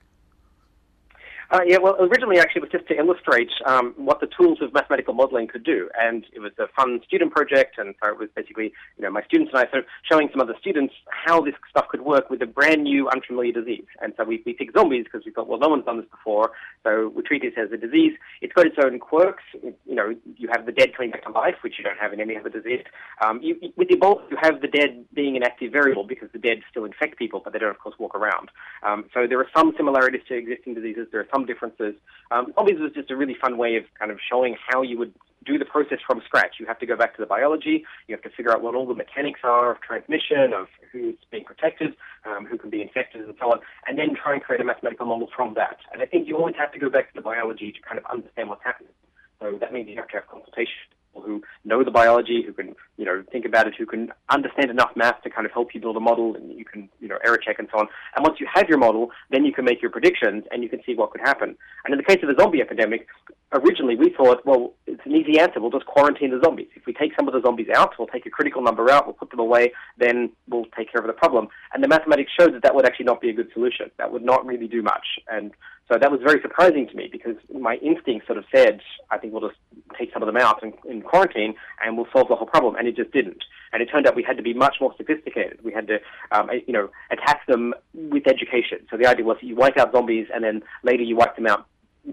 [1.51, 4.71] Uh, yeah, well, originally actually it was just to illustrate um, what the tools of
[4.71, 8.29] mathematical modeling could do, and it was a fun student project, and so it was
[8.35, 11.55] basically, you know, my students and I sort of showing some other students how this
[11.67, 13.85] stuff could work with a brand new, unfamiliar disease.
[13.99, 16.51] And so we, we picked zombies because we thought, well, no one's done this before,
[16.83, 18.13] so we treat it as a disease.
[18.41, 19.43] It's got its own quirks.
[19.63, 22.21] You know, you have the dead coming back to life, which you don't have in
[22.21, 22.83] any other disease.
[23.25, 26.59] Um, you, with Ebola, you have the dead being an active variable because the dead
[26.69, 28.51] still infect people, but they don't, of course, walk around.
[28.83, 31.07] Um, so there are some similarities to existing diseases.
[31.11, 31.95] There are some some differences.
[32.31, 35.13] Um, zombies was just a really fun way of kind of showing how you would
[35.45, 36.55] do the process from scratch.
[36.59, 37.85] You have to go back to the biology.
[38.07, 41.45] You have to figure out what all the mechanics are of transmission, of who's being
[41.45, 44.65] protected, um, who can be infected, and so on, and then try and create a
[44.65, 45.77] mathematical model from that.
[45.93, 48.05] And I think you always have to go back to the biology to kind of
[48.11, 48.91] understand what's happening.
[49.39, 53.05] So that means you have to have consultation who know the biology, who can, you
[53.05, 55.97] know, think about it, who can understand enough math to kind of help you build
[55.97, 57.87] a model and you can, you know, error check and so on.
[58.15, 60.81] And once you have your model, then you can make your predictions and you can
[60.85, 61.55] see what could happen.
[61.85, 63.07] And in the case of the zombie epidemic,
[63.53, 65.59] originally we thought, well, it's an easy answer.
[65.59, 66.67] We'll just quarantine the zombies.
[66.75, 69.13] If we take some of the zombies out, we'll take a critical number out, we'll
[69.13, 71.47] put them away, then we'll take care of the problem.
[71.73, 73.91] And the mathematics showed that that would actually not be a good solution.
[73.97, 75.05] That would not really do much.
[75.27, 75.51] And
[75.91, 79.33] so that was very surprising to me because my instinct sort of said, I think
[79.33, 79.59] we'll just
[79.97, 82.75] take some of them out in, in quarantine and we'll solve the whole problem.
[82.75, 83.43] And it just didn't.
[83.73, 85.59] And it turned out we had to be much more sophisticated.
[85.63, 85.99] We had to,
[86.31, 88.85] um, you know, attack them with education.
[88.91, 91.65] So the idea was you wipe out zombies and then later you wipe them out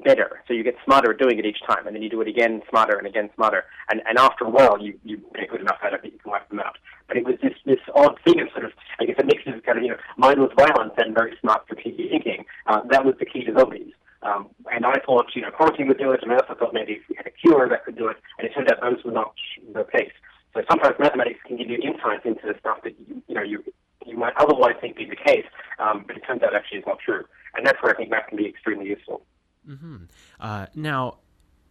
[0.05, 0.43] better.
[0.47, 2.63] So you get smarter at doing it each time, and then you do it again
[2.69, 3.65] smarter and again smarter.
[3.91, 6.31] And, and after a while, you, you get good enough at it that you can
[6.31, 6.79] wipe them out.
[7.09, 9.63] But it was this, this odd thing of sort of, I guess, a mix of
[9.65, 12.45] kind of, you know, mindless violence and very smart strategic thinking.
[12.67, 13.93] Uh, that was the key to zombies.
[14.23, 16.95] Um, and I thought, you know, quarantine would do it, and I also thought maybe
[16.95, 19.13] if we had a cure that could do it, and it turned out those were
[19.13, 19.35] not
[19.73, 20.11] the case.
[20.55, 23.63] So sometimes mathematics can give you insights into the stuff that you, you know you
[24.07, 25.45] you might otherwise think be the case,
[25.79, 27.25] um, but it turns out actually is not true.
[27.55, 29.23] And that's where I think math can be extremely useful.
[29.69, 29.97] Mm-hmm.
[30.41, 31.19] Uh, now,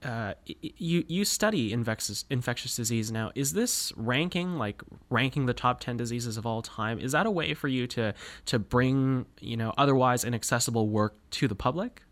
[0.03, 3.31] uh, you you study infectious infectious disease now.
[3.33, 6.99] Is this ranking like ranking the top ten diseases of all time?
[6.99, 8.13] Is that a way for you to
[8.45, 12.03] to bring you know otherwise inaccessible work to the public?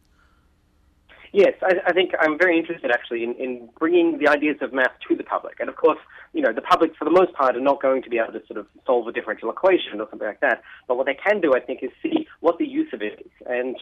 [1.34, 4.92] Yes, I, I think I'm very interested actually in, in bringing the ideas of math
[5.10, 5.60] to the public.
[5.60, 5.98] And of course,
[6.32, 8.46] you know, the public for the most part are not going to be able to
[8.46, 10.62] sort of solve a differential equation or something like that.
[10.88, 13.32] But what they can do, I think, is see what the use of it is.
[13.48, 13.76] And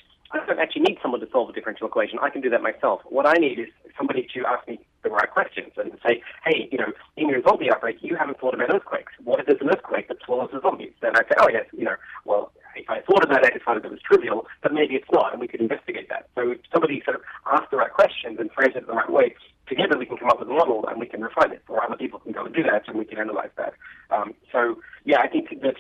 [0.52, 2.20] don't actually need someone to solve a differential equation.
[2.22, 3.02] I can do that myself.
[3.06, 6.78] What I need is somebody to ask me the right questions and say, hey, you
[6.78, 9.14] know, in your zombie outbreak, you haven't thought about earthquakes.
[9.24, 10.92] What if there's an earthquake that swallows the zombies?
[11.02, 13.86] Then I say, oh, yes, you know, well, if I thought of that, I decided
[13.86, 16.28] it was trivial, but maybe it's not, and we could investigate that.
[16.36, 19.36] So if somebody sort of asks the right questions and frames it the right way,
[19.68, 21.96] together we can come up with a model and we can refine it, or other
[21.96, 23.74] people can go and do that and we can analyze that.
[24.10, 25.76] Um, so, yeah, I think that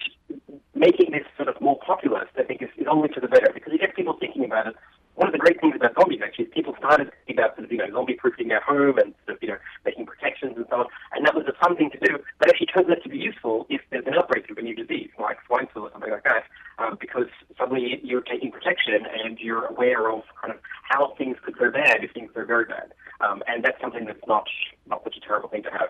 [0.76, 3.72] making this sort of more populist, I think, is, is only to the better because
[3.72, 4.76] you get people thinking about it.
[5.16, 7.72] One of the great things about zombies actually is people started thinking about sort of,
[7.72, 10.76] you know, zombie proofing their home and sort of, you know, making protections and so
[10.84, 10.88] on.
[11.14, 13.66] And that was a fun thing to do, but actually turns out to be useful
[13.70, 16.44] if there's an outbreak of a new disease, like swine flu or something like that,
[16.80, 20.60] um, because suddenly you're taking protection and you're aware of kind of
[20.90, 22.94] how things could go bad if things go very bad.
[23.22, 24.48] Um, and that's something that's not,
[24.88, 25.90] not such a terrible thing to have.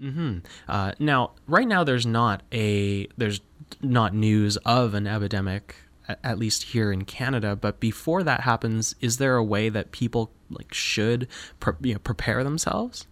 [0.00, 0.38] Mm-hmm.
[0.68, 3.40] Uh, now, right now, there's not a there's
[3.80, 5.76] not news of an epidemic,
[6.24, 7.54] at least here in Canada.
[7.54, 11.28] But before that happens, is there a way that people like should
[11.60, 13.06] pre- you know, prepare themselves?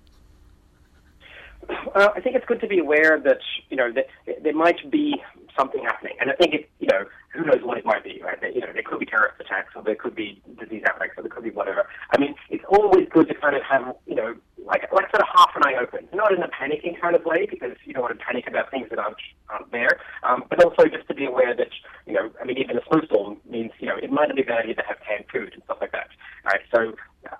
[1.94, 3.38] Uh, I think it's good to be aware that
[3.70, 4.06] you know that
[4.42, 5.22] there might be
[5.56, 8.38] something happening, and I think it you know who knows what it might be, right?
[8.54, 11.30] you know, there could be terrorist attacks, or there could be disease outbreaks, or there
[11.30, 11.86] could be whatever.
[12.10, 15.28] I mean, it's always good to kind of have you know like like sort of
[15.34, 18.18] half an eye open, not in a panicking kind of way because you don't want
[18.18, 19.16] to panic about things that aren't
[19.48, 21.68] aren't there, um, but also just to be aware that
[22.06, 24.46] you know, I mean, even a snowstorm means you know it might not be a
[24.46, 26.08] bad idea to have canned food and stuff like that,
[26.44, 26.60] right?
[26.74, 26.94] So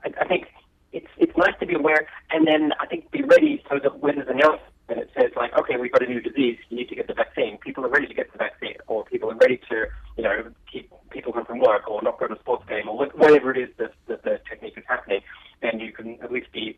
[0.05, 0.46] I, I think
[0.92, 4.16] it's it's nice to be aware, and then I think be ready so that when
[4.16, 4.40] there's an
[4.92, 7.14] and it says like, okay, we've got a new disease, you need to get the
[7.14, 7.57] vaccine.
[7.59, 10.92] People are ready to get the vaccine, or people are ready to, you know, keep
[11.11, 13.70] people home from work, or not go to a sports game, or whatever it is
[13.78, 15.20] that, that the technique is happening.
[15.62, 16.76] Then you can at least be,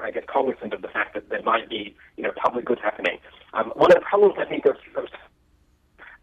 [0.00, 3.18] I guess, cognizant of the fact that there might be, you know, public goods happening.
[3.52, 5.08] Um, one of the problems I think of, of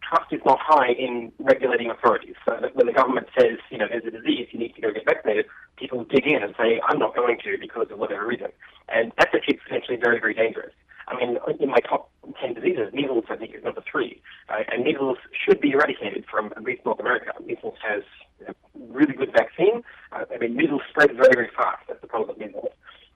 [0.02, 2.34] trust is not high in regulating authorities.
[2.44, 4.92] So that when the government says, you know, there's a disease, you need to go
[4.92, 8.48] get vaccinated, people dig in and say, I'm not going to because of whatever reason.
[8.88, 10.72] And that's actually potentially very, very dangerous.
[11.08, 14.20] I mean, in my top 10 diseases, measles, I think, is number three.
[14.48, 17.32] Uh, and measles should be eradicated from at least North America.
[17.44, 18.02] Measles has
[18.48, 19.82] a really good vaccine.
[20.12, 21.84] Uh, I mean, measles spread very, very fast.
[21.86, 22.72] That's the problem with measles.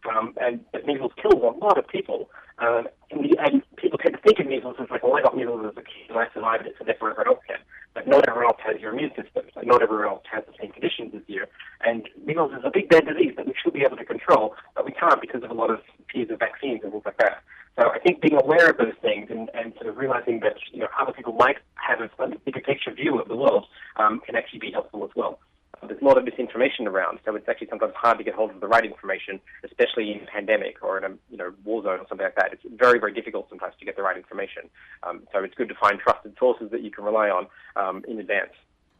[0.09, 2.31] Um, and but measles kills a lot of people.
[2.59, 5.37] Um, and, the, and people tend to think of measles as like, well, I got
[5.37, 7.59] measles as a kid and I survived it, so therefore everyone else can.
[7.92, 9.44] But not everyone else has your immune system.
[9.57, 11.44] Like not everyone else has the same conditions as you.
[11.81, 14.87] And measles is a big bad disease that we should be able to control, but
[14.87, 15.81] we can't because of a lot of
[16.12, 17.42] fears of vaccines and things like that.
[17.79, 20.81] So I think being aware of those things and, and sort of realizing that you
[20.81, 22.11] know other people might have a
[22.44, 25.38] bigger picture view of the world um, can actually be helpful as well.
[25.83, 28.50] Uh, there's a lot of misinformation around, so it's actually sometimes hard to get hold
[28.50, 32.00] of the right information, especially in a pandemic or in a you know war zone
[32.00, 32.53] or something like that.
[32.53, 34.68] It's very very difficult sometimes to get the right information.
[35.03, 38.18] Um, so it's good to find trusted sources that you can rely on um, in
[38.18, 38.53] advance.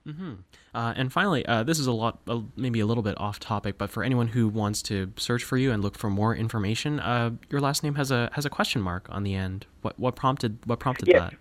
[0.07, 0.33] Mm-hmm.
[0.74, 3.79] Uh, and finally, uh, this is a lot, uh, maybe a little bit off topic,
[3.79, 7.33] but for anyone who wants to search for you and look for more information, uh,
[7.49, 9.66] your last name has a has a question mark on the end.
[9.83, 11.33] What what prompted what prompted yes.
[11.33, 11.35] that?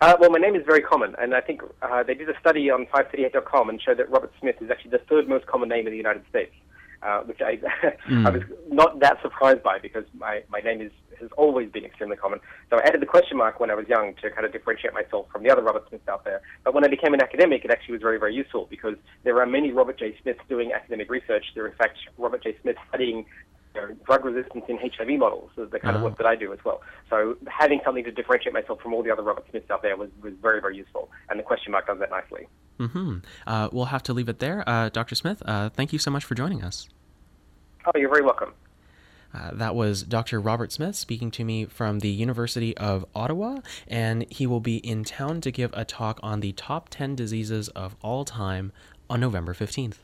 [0.00, 2.70] Uh, well, my name is very common, and I think uh, they did a study
[2.70, 5.92] on 538.com and showed that Robert Smith is actually the third most common name in
[5.92, 6.54] the United States.
[7.02, 7.56] uh, which I,
[8.08, 8.26] mm.
[8.26, 12.16] I was not that surprised by because my, my name is has always been extremely
[12.16, 12.40] common.
[12.70, 15.26] So I added the question mark when I was young to kind of differentiate myself
[15.32, 16.40] from the other Robert Smiths out there.
[16.64, 19.46] But when I became an academic, it actually was very, very useful because there are
[19.46, 20.16] many Robert J.
[20.22, 21.44] Smiths doing academic research.
[21.54, 22.56] There are, in fact, Robert J.
[22.62, 23.26] Smith studying
[23.78, 26.04] know, drug resistance in HIV models is the kind uh-huh.
[26.06, 26.82] of work that I do as well.
[27.10, 30.10] So having something to differentiate myself from all the other Robert Smiths out there was,
[30.22, 31.10] was very, very useful.
[31.30, 32.46] And the question mark does that nicely.
[32.78, 33.18] Mm-hmm.
[33.46, 34.68] Uh, we'll have to leave it there.
[34.68, 35.14] Uh, Dr.
[35.14, 36.88] Smith, uh, thank you so much for joining us.
[37.86, 38.52] Oh, you're very welcome.
[39.32, 40.40] Uh, that was Dr.
[40.40, 45.04] Robert Smith speaking to me from the University of Ottawa, and he will be in
[45.04, 48.72] town to give a talk on the top 10 diseases of all time
[49.10, 49.96] on November 15th.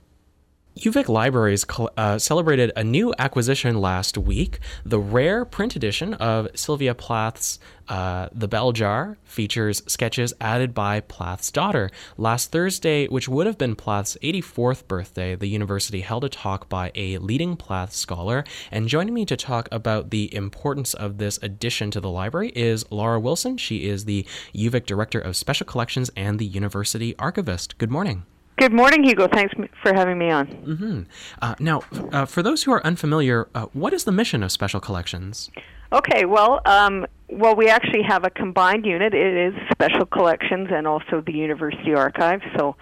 [0.79, 1.65] UVic Libraries
[1.97, 4.59] uh, celebrated a new acquisition last week.
[4.85, 10.99] The rare print edition of Sylvia Plath's uh, The Bell Jar features sketches added by
[10.99, 11.91] Plath's daughter.
[12.17, 16.91] Last Thursday, which would have been Plath's 84th birthday, the university held a talk by
[16.97, 18.43] a leading Plath scholar.
[18.73, 22.85] And joining me to talk about the importance of this addition to the library is
[22.91, 23.59] Laura Wilson.
[23.59, 27.79] She is the UVic Director of Special Collections and the University Archivist.
[27.79, 28.27] Good morning.
[28.57, 29.27] Good morning, Hugo.
[29.27, 30.47] Thanks for having me on.
[30.47, 31.03] Mm-hmm.
[31.43, 34.81] Uh, now, uh, for those who are unfamiliar, uh, what is the mission of Special
[34.81, 35.51] Collections?
[35.93, 39.12] Okay, well, um, well, we actually have a combined unit.
[39.12, 42.40] It is Special Collections and also the University Archive.
[42.57, 42.77] So,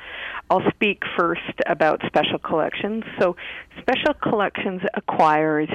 [0.51, 3.05] I'll speak first about Special Collections.
[3.19, 3.37] So,
[3.81, 5.71] Special Collections acquires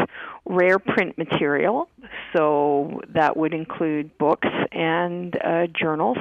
[0.48, 1.90] rare print material.
[2.34, 6.18] So that would include books and uh, journals.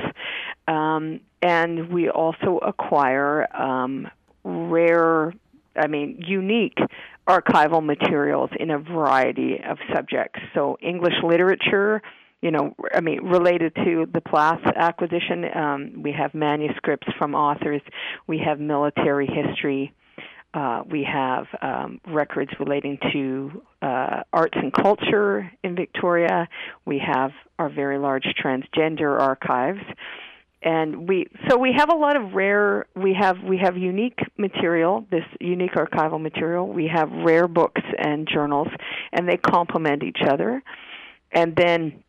[0.66, 4.08] Um, and we also acquire um,
[4.42, 5.32] rare,
[5.76, 6.78] I mean, unique
[7.28, 10.40] archival materials in a variety of subjects.
[10.54, 12.02] So, English literature,
[12.42, 17.82] you know, I mean, related to the Plath acquisition, um, we have manuscripts from authors,
[18.26, 19.92] we have military history.
[20.54, 26.48] Uh, we have um, records relating to uh, arts and culture in Victoria.
[26.86, 29.82] We have our very large transgender archives
[30.62, 35.06] and we so we have a lot of rare we have we have unique material
[35.10, 36.66] this unique archival material.
[36.66, 38.68] We have rare books and journals
[39.12, 40.62] and they complement each other.
[41.32, 42.02] And then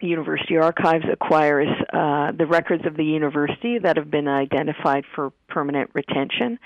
[0.00, 5.90] University Archives acquires uh, the records of the university that have been identified for permanent
[5.94, 6.58] retention,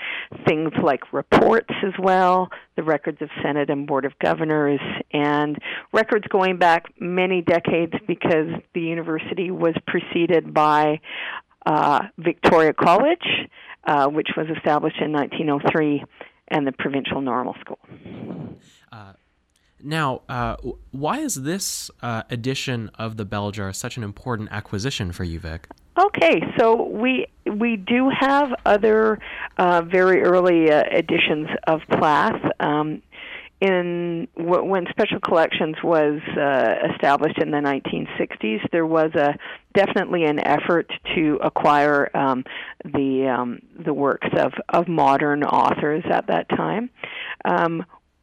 [0.46, 4.80] things like reports as well, the records of Senate and Board of Governors,
[5.12, 5.58] and
[5.92, 11.00] records going back many decades because the university was preceded by
[11.66, 13.26] uh, Victoria College,
[13.84, 16.04] uh, which was established in 1903,
[16.48, 17.78] and the Provincial Normal School.
[19.82, 20.56] Now, uh,
[20.90, 25.64] why is this uh, edition of the Bell Jar such an important acquisition for UVic?
[25.98, 29.18] Okay, so we we do have other
[29.58, 32.40] uh, very early uh, editions of Plath.
[32.58, 33.02] Um,
[33.60, 39.34] in w- when Special Collections was uh, established in the 1960s, there was a
[39.74, 42.44] definitely an effort to acquire um,
[42.84, 46.88] the um, the works of of modern authors at that time.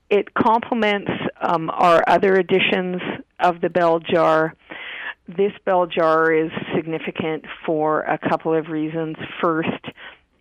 [0.09, 3.01] It complements um, our other editions
[3.39, 4.55] of the bell jar.
[5.27, 9.17] This bell jar is significant for a couple of reasons.
[9.41, 9.85] First,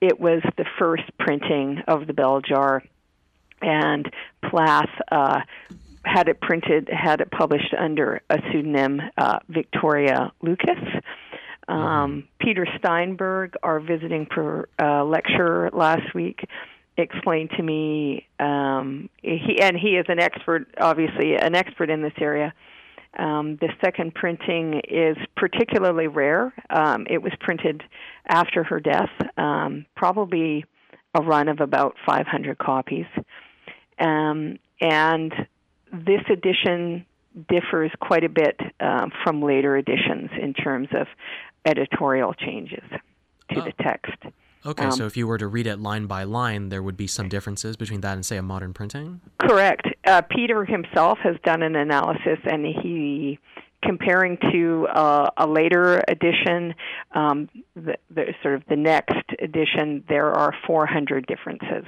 [0.01, 2.83] it was the first printing of the bell jar,
[3.61, 4.09] and
[4.49, 5.41] Plath uh,
[6.05, 10.79] had it printed, had it published under a pseudonym, uh, Victoria Lucas.
[11.69, 12.21] Um, mm-hmm.
[12.39, 16.45] Peter Steinberg, our visiting per, uh, lecturer last week,
[16.97, 22.15] explained to me um, he and he is an expert, obviously an expert in this
[22.21, 22.55] area.
[23.19, 26.53] Um, the second printing is particularly rare.
[26.69, 27.83] Um, it was printed
[28.27, 30.65] after her death, um, probably
[31.15, 33.07] a run of about 500 copies.
[33.99, 35.33] Um, and
[35.91, 37.07] this edition
[37.49, 41.07] differs quite a bit um, from later editions in terms of
[41.65, 42.85] editorial changes
[43.51, 43.65] to oh.
[43.65, 44.17] the text.
[44.67, 47.07] Okay, um, so if you were to read it line by line, there would be
[47.07, 49.21] some differences between that and, say, a modern printing?
[49.39, 49.87] Correct.
[50.05, 53.39] Uh, Peter himself has done an analysis, and he
[53.83, 56.75] comparing to uh, a later edition,
[57.13, 61.85] um, the, the, sort of the next edition, there are 400 differences.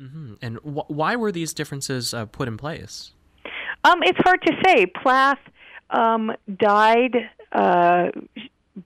[0.00, 0.34] Mm-hmm.
[0.42, 3.12] And wh- why were these differences uh, put in place?
[3.84, 4.86] Um, it's hard to say.
[4.86, 5.38] Plath
[5.90, 7.16] um, died
[7.52, 8.08] uh,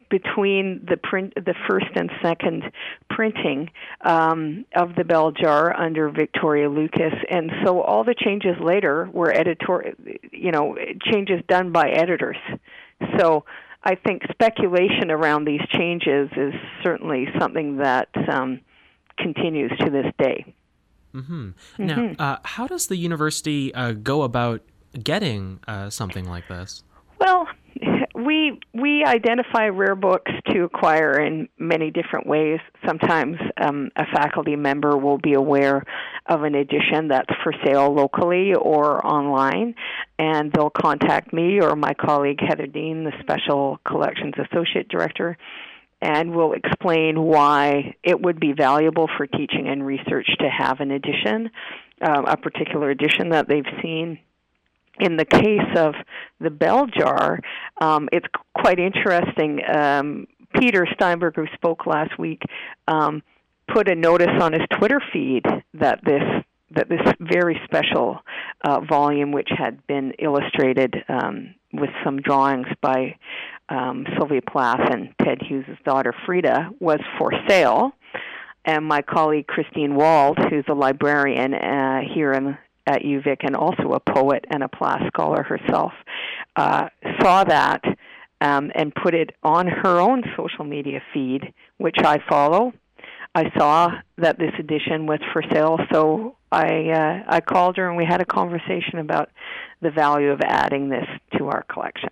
[0.08, 2.64] between the print, the first and second
[3.08, 3.70] printing
[4.02, 9.32] um, of the bell jar under Victoria Lucas, and so all the changes later were
[9.32, 9.94] editor,
[10.32, 10.76] you know,
[11.12, 12.36] changes done by editors.
[13.18, 13.44] So
[13.82, 18.60] I think speculation around these changes is certainly something that um,
[19.18, 20.54] continues to this day.
[21.14, 21.50] Mm-hmm.
[21.78, 24.62] Now, uh, how does the university uh, go about
[25.02, 26.84] getting uh, something like this?
[27.18, 27.48] Well,
[28.24, 32.60] we we identify rare books to acquire in many different ways.
[32.86, 35.84] Sometimes um, a faculty member will be aware
[36.26, 39.74] of an edition that's for sale locally or online,
[40.18, 45.36] and they'll contact me or my colleague Heather Dean, the Special Collections Associate Director,
[46.00, 50.90] and we'll explain why it would be valuable for teaching and research to have an
[50.90, 51.50] edition,
[52.00, 54.18] um, a particular edition that they've seen
[55.00, 55.94] in the case of
[56.40, 57.40] the bell jar,
[57.80, 59.60] um, it's quite interesting.
[59.68, 62.42] Um, Peter Steinberg, who spoke last week,
[62.88, 63.22] um,
[63.72, 65.44] put a notice on his Twitter feed
[65.74, 66.22] that this
[66.72, 68.20] that this very special
[68.64, 73.16] uh, volume, which had been illustrated um, with some drawings by
[73.68, 77.92] um, Sylvia Plath and Ted Hughes' daughter Frida, was for sale.
[78.64, 82.56] And my colleague Christine Walde, who's a librarian uh, here in
[82.90, 85.92] at UVic and also a poet and a Plath scholar herself,
[86.56, 86.88] uh,
[87.20, 87.82] saw that
[88.40, 92.72] um, and put it on her own social media feed, which I follow.
[93.34, 97.96] I saw that this edition was for sale, so I uh, I called her and
[97.96, 99.30] we had a conversation about
[99.80, 101.06] the value of adding this
[101.38, 102.10] to our collection.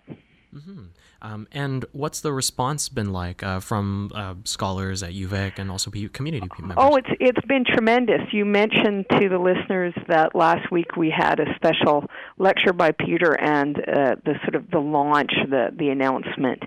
[0.53, 0.85] Mm-hmm.
[1.21, 5.91] Um, and what's the response been like uh, from uh, scholars at UVic and also
[5.91, 6.77] community members?
[6.79, 8.21] Oh, it's it's been tremendous.
[8.31, 12.05] You mentioned to the listeners that last week we had a special
[12.37, 16.63] lecture by Peter and uh, the sort of the launch, the the announcement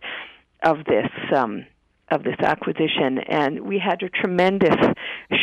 [0.63, 1.09] of this.
[1.35, 1.67] Um,
[2.11, 4.77] of this acquisition, and we had a tremendous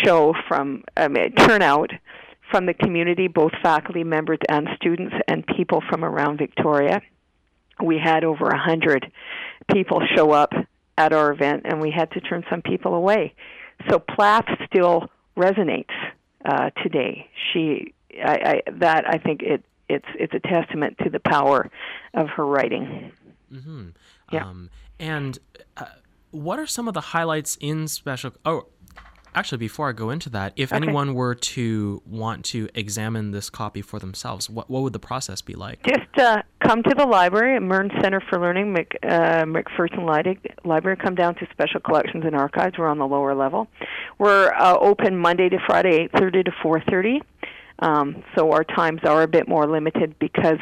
[0.04, 1.90] show from um, turnout
[2.52, 7.02] from the community, both faculty members and students, and people from around Victoria
[7.84, 9.12] we had over a hundred
[9.72, 10.54] people show up
[10.98, 13.34] at our event, and we had to turn some people away.
[13.90, 15.94] So Plath still resonates
[16.44, 17.30] uh, today.
[17.52, 21.70] She, I, I, that I think it it's it's a testament to the power
[22.14, 23.12] of her writing.
[23.52, 23.90] Mm-hmm.
[24.32, 24.46] Yeah.
[24.46, 24.70] Um,
[25.00, 25.40] and
[25.78, 25.86] uh,
[26.32, 28.34] what are some of the highlights in special?
[28.46, 28.68] Oh,
[29.36, 30.84] actually, before I go into that, if okay.
[30.84, 35.42] anyone were to want to examine this copy for themselves, what what would the process
[35.42, 35.84] be like?
[35.84, 40.06] Just uh, come to the library at Mearns Center for Learning, Mc, uh, McPherson
[40.64, 40.98] Library.
[40.98, 42.78] Come down to Special Collections and Archives.
[42.78, 43.68] We're on the lower level.
[44.18, 47.22] We're uh, open Monday to Friday, 8:30 to 4:30.
[47.80, 50.60] Um, so our times are a bit more limited because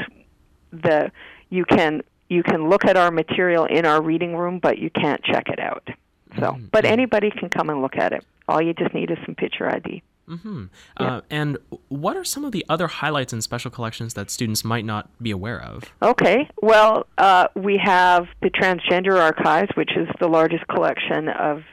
[0.72, 1.12] the
[1.50, 5.24] you can you can look at our material in our reading room, but you can't
[5.24, 5.88] check it out.
[6.36, 6.66] So, mm-hmm.
[6.72, 8.26] but anybody can come and look at it.
[8.48, 10.04] All you just need is some picture ID.
[10.28, 10.66] Mm-hmm.
[11.00, 11.06] Yeah.
[11.06, 14.84] Uh, and what are some of the other highlights in special collections that students might
[14.84, 15.86] not be aware of?
[16.02, 16.50] Okay.
[16.62, 21.64] Well, uh, we have the Transgender Archives, which is the largest collection of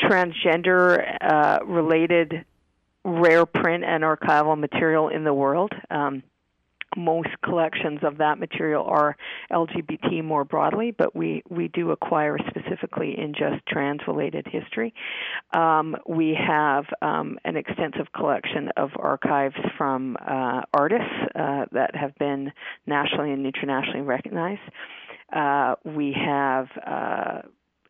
[0.00, 2.44] transgender uh, related
[3.04, 5.72] rare print and archival material in the world.
[5.90, 6.22] Um,
[6.96, 9.16] most collections of that material are
[9.52, 14.94] LGBT more broadly, but we, we do acquire specifically in just trans related history.
[15.52, 22.14] Um, we have um, an extensive collection of archives from uh, artists uh, that have
[22.18, 22.52] been
[22.86, 24.60] nationally and internationally recognized.
[25.32, 27.42] Uh, we have uh,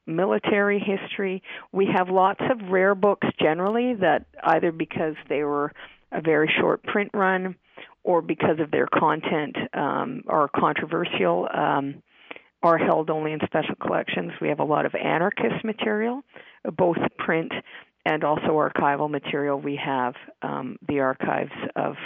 [0.07, 1.43] military history.
[1.73, 5.73] We have lots of rare books generally that either because they were
[6.13, 7.57] a very short print run
[8.07, 12.03] or because of their content um, are controversial um,
[12.63, 14.31] are held only in special collections.
[14.41, 16.23] We have a lot of anarchist material,
[16.77, 17.53] both print
[18.05, 19.61] and also archival material.
[19.61, 21.97] We have um, the archives of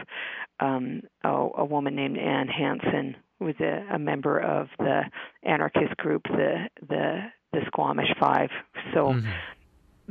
[0.58, 5.02] um, a, a, woman named Ann Hansen, who was a, a, member of the
[5.42, 7.20] anarchist group, the the,
[7.52, 8.48] the Squamish Five.
[8.94, 9.08] So.
[9.08, 9.30] Mm-hmm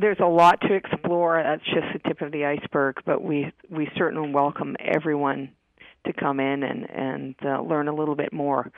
[0.02, 1.44] there's a lot to explore.
[1.44, 5.52] That's just the tip of the iceberg, but we we certainly welcome everyone
[6.06, 8.72] to come in and and uh, learn a little bit more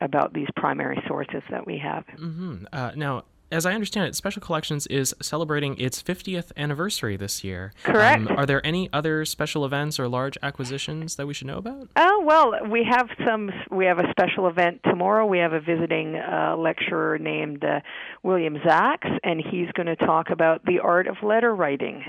[0.00, 2.04] about these primary sources that we have.
[2.18, 2.64] Mm-hmm.
[2.72, 7.72] Uh, now, as I understand it, Special Collections is celebrating its 50th anniversary this year.
[7.84, 8.28] Correct.
[8.28, 11.88] Um, are there any other special events or large acquisitions that we should know about?
[11.96, 13.50] Oh well, we have some.
[13.70, 15.24] We have a special event tomorrow.
[15.26, 17.80] We have a visiting uh, lecturer named uh,
[18.22, 22.02] William Zacks, and he's going to talk about the art of letter writing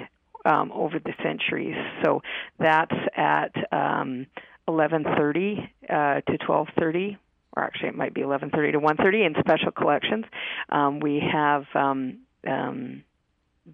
[0.46, 1.76] um, over the centuries.
[2.04, 2.22] So
[2.60, 4.28] that's at um,
[4.68, 7.18] 11:30 uh, to 12:30,
[7.56, 10.26] or actually it might be 11:30 to 1:30 in special collections.
[10.70, 13.04] Um, we have um, um,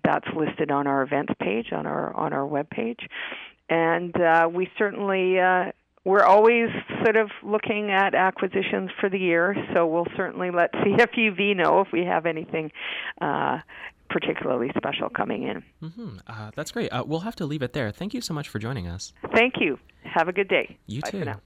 [0.04, 3.08] that's listed on our events page on our on our web page,
[3.70, 5.40] and uh, we certainly.
[5.40, 5.72] Uh,
[6.04, 6.70] we're always
[7.04, 11.90] sort of looking at acquisitions for the year, so we'll certainly let CFUV know if
[11.94, 12.72] we have anything
[13.22, 13.60] uh,
[14.12, 15.64] particularly special coming in.
[15.82, 16.18] Mm-hmm.
[16.28, 16.90] Uh, that's great.
[16.90, 17.92] Uh, we'll have to leave it there.
[17.92, 19.14] Thank you so much for joining us.
[19.34, 19.80] Thank you.
[20.04, 20.78] Have a good day.
[20.88, 21.20] You Bye too.
[21.20, 21.42] For now.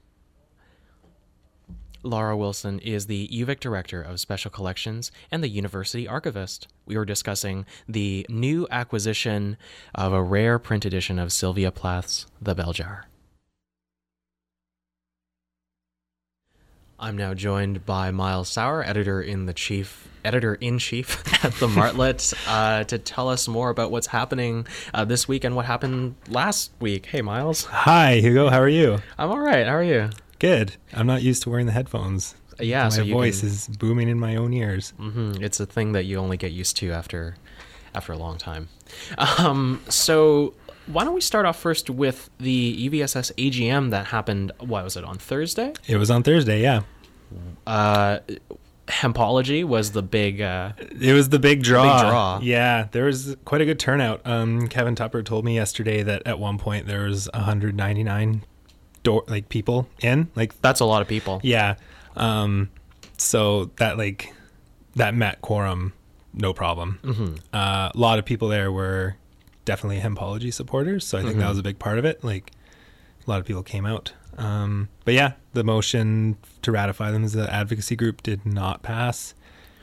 [2.02, 6.68] Laura Wilson is the UVic Director of Special Collections and the University Archivist.
[6.84, 9.56] We were discussing the new acquisition
[9.94, 13.06] of a rare print edition of Sylvia Plath's The Bell Jar.
[16.98, 21.68] I'm now joined by Miles Sauer, editor in the chief, editor in chief at the
[21.68, 26.14] Martlet, uh, to tell us more about what's happening uh, this week and what happened
[26.28, 27.06] last week.
[27.06, 27.64] Hey, Miles.
[27.66, 28.48] Hi, Hugo.
[28.48, 28.98] How are you?
[29.18, 29.66] I'm all right.
[29.66, 30.08] How are you?
[30.38, 30.76] Good.
[30.94, 32.34] I'm not used to wearing the headphones.
[32.58, 34.94] Yeah, my so voice can- is booming in my own ears.
[34.96, 37.36] hmm It's a thing that you only get used to after
[37.94, 38.68] after a long time.
[39.18, 40.54] Um, so
[40.86, 44.52] why don't we start off first with the UVSS AGM that happened?
[44.60, 45.72] What was it on Thursday?
[45.86, 46.82] It was on Thursday, yeah.
[47.66, 48.18] Uh,
[48.86, 50.40] Hempology was the big.
[50.40, 52.00] Uh, It was the big draw.
[52.02, 52.40] draw.
[52.42, 54.20] Yeah, there was quite a good turnout.
[54.24, 58.44] Um, Kevin Tupper told me yesterday that at one point there was 199
[59.02, 60.28] door like people in.
[60.36, 61.40] Like, that's a lot of people.
[61.42, 61.76] yeah.
[62.16, 62.70] Um,
[63.18, 64.32] so that like
[64.94, 65.92] that met quorum,
[66.32, 66.98] no problem.
[67.02, 67.34] Mm-hmm.
[67.52, 69.16] Uh, a lot of people there were
[69.66, 71.40] definitely hempology supporters, so I think Mm-hmm.
[71.40, 72.24] that was a big part of it.
[72.24, 72.52] Like
[73.26, 74.12] a lot of people came out.
[74.38, 79.34] Um, but yeah, the motion to ratify them as an advocacy group did not pass.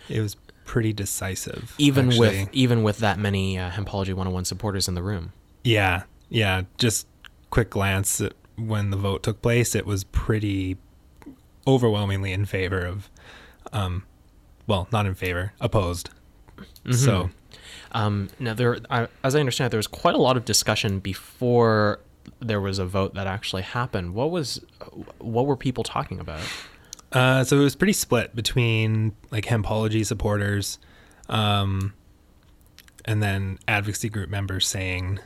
[0.10, 2.40] It was pretty decisive, Even actually.
[2.42, 5.34] with even with that many uh, Hempology 101 supporters in the room.
[5.64, 6.64] yeah, yeah.
[6.78, 7.06] Just
[7.52, 10.78] quick glance at when the vote took place, it was pretty
[11.68, 13.10] overwhelmingly in favor of,
[13.72, 14.04] um,
[14.68, 16.10] well, not in favor, opposed.
[16.92, 17.30] So
[17.94, 21.00] Um, now, there, I, as I understand, it, there was quite a lot of discussion
[21.00, 22.00] before
[22.40, 24.14] there was a vote that actually happened.
[24.14, 24.62] What was,
[25.20, 26.42] what were people talking about?
[27.12, 30.80] Uh, so it was pretty split between like hempology supporters,
[31.30, 31.94] um,
[33.06, 35.20] and then advocacy group members saying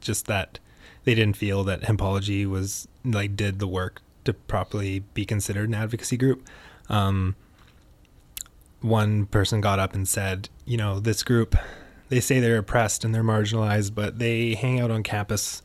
[0.00, 0.58] just that
[1.04, 5.74] they didn't feel that hempology was like did the work to properly be considered an
[5.74, 6.46] advocacy group.
[6.88, 7.34] Um,
[8.82, 11.56] one person got up and said, you know, this group,
[12.08, 15.62] they say they're oppressed and they're marginalized, but they hang out on campus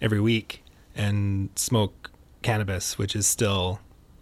[0.00, 0.62] every week
[0.94, 2.10] and smoke
[2.42, 3.80] cannabis, which is still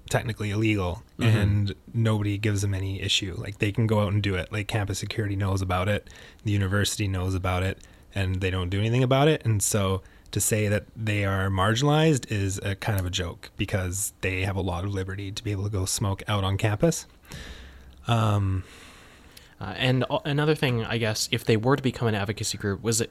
[0.09, 1.37] technically illegal, mm-hmm.
[1.37, 3.35] and nobody gives them any issue.
[3.37, 4.53] Like they can go out and do it.
[4.53, 6.09] Like campus security knows about it,
[6.45, 7.79] the university knows about it,
[8.15, 9.45] and they don't do anything about it.
[9.45, 14.13] And so to say that they are marginalized is a kind of a joke because
[14.21, 17.07] they have a lot of liberty to be able to go smoke out on campus.
[18.09, 18.65] Um,
[19.61, 22.81] Uh, and a- another thing, I guess, if they were to become an advocacy group,
[22.81, 23.11] was it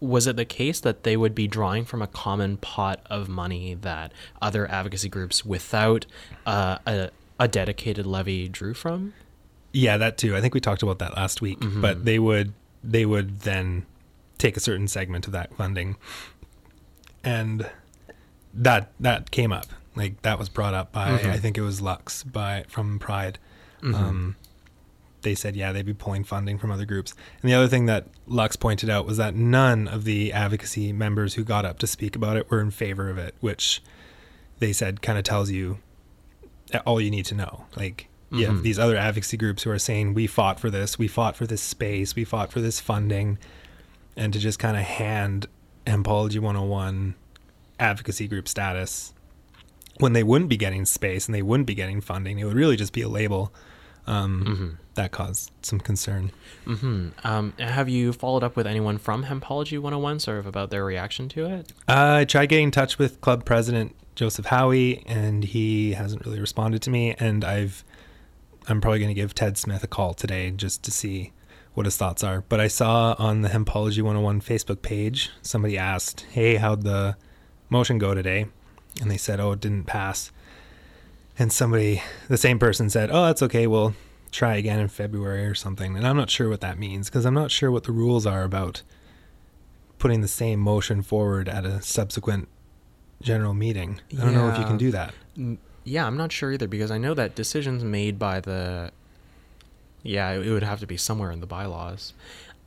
[0.00, 3.74] was it the case that they would be drawing from a common pot of money
[3.74, 6.04] that other advocacy groups without
[6.46, 9.14] uh, a, a dedicated levy drew from?
[9.72, 10.34] Yeah, that too.
[10.36, 11.58] I think we talked about that last week.
[11.60, 13.86] But they would they would then
[14.36, 15.94] take a certain segment of that funding,
[17.22, 17.70] and
[18.52, 19.66] that that came up.
[19.96, 23.38] Like that was brought up by I think it was Lux by from Pride.
[23.92, 24.36] Um,
[25.22, 27.14] they said yeah they'd be pulling funding from other groups.
[27.42, 31.34] And the other thing that Lux pointed out was that none of the advocacy members
[31.34, 33.82] who got up to speak about it were in favor of it, which
[34.58, 35.78] they said kind of tells you
[36.86, 37.64] all you need to know.
[37.76, 41.08] Like you have these other advocacy groups who are saying we fought for this, we
[41.08, 43.38] fought for this space, we fought for this funding,
[44.16, 45.46] and to just kind of hand
[45.86, 47.14] Hempology 101
[47.78, 49.12] advocacy group status
[49.98, 52.76] when they wouldn't be getting space and they wouldn't be getting funding, it would really
[52.76, 53.52] just be a label.
[54.06, 56.30] Um, That caused some concern.
[56.64, 60.84] hmm Um, have you followed up with anyone from Hempology 101, sort of about their
[60.84, 61.72] reaction to it?
[61.88, 66.38] Uh, I tried getting in touch with club president Joseph Howie, and he hasn't really
[66.40, 67.14] responded to me.
[67.18, 67.82] And I've,
[68.68, 71.32] I'm probably going to give Ted Smith a call today just to see
[71.72, 72.44] what his thoughts are.
[72.48, 77.16] But I saw on the Hempology 101 Facebook page somebody asked, "Hey, how'd the
[77.68, 78.46] motion go today?"
[79.00, 80.30] And they said, "Oh, it didn't pass."
[81.38, 83.66] And somebody, the same person said, "Oh, that's okay.
[83.66, 83.94] We'll
[84.30, 87.34] try again in February or something." And I'm not sure what that means because I'm
[87.34, 88.82] not sure what the rules are about
[89.98, 92.48] putting the same motion forward at a subsequent
[93.22, 94.00] general meeting.
[94.12, 95.14] I don't know if you can do that.
[95.82, 98.92] Yeah, I'm not sure either because I know that decisions made by the
[100.02, 102.12] yeah, it would have to be somewhere in the bylaws.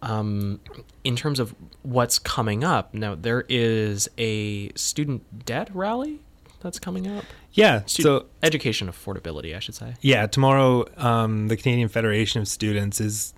[0.02, 0.60] Um,
[1.04, 6.20] in terms of what's coming up, now there is a student debt rally
[6.68, 7.24] that's coming up.
[7.54, 7.84] Yeah.
[7.86, 9.96] Stu- so education affordability, I should say.
[10.02, 13.34] yeah, tomorrow um, the Canadian Federation of Students is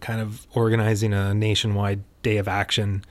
[0.00, 3.04] kind of organizing a nationwide day of action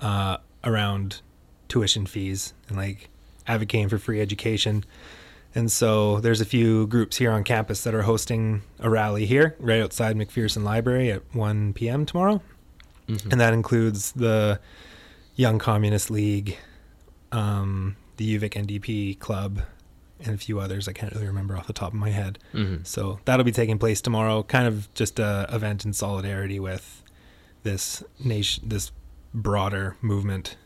[0.00, 1.20] uh, around
[1.68, 3.10] tuition fees and like
[3.46, 4.82] advocating for free education.
[5.54, 9.56] And so there's a few groups here on campus that are hosting a rally here
[9.58, 12.06] right outside McPherson Library at 1 p.m.
[12.06, 12.40] tomorrow.
[13.08, 13.30] Mm-hmm.
[13.30, 14.58] And that includes the
[15.34, 16.58] Young Communist League,
[17.30, 19.62] um, the UVic NDP Club,
[20.20, 22.38] and a few others I can't really remember off the top of my head.
[22.54, 22.86] Mhm.
[22.86, 24.42] So that'll be taking place tomorrow.
[24.42, 27.02] Kind of just a event in solidarity with
[27.62, 28.92] this nation, this
[29.34, 30.56] broader movement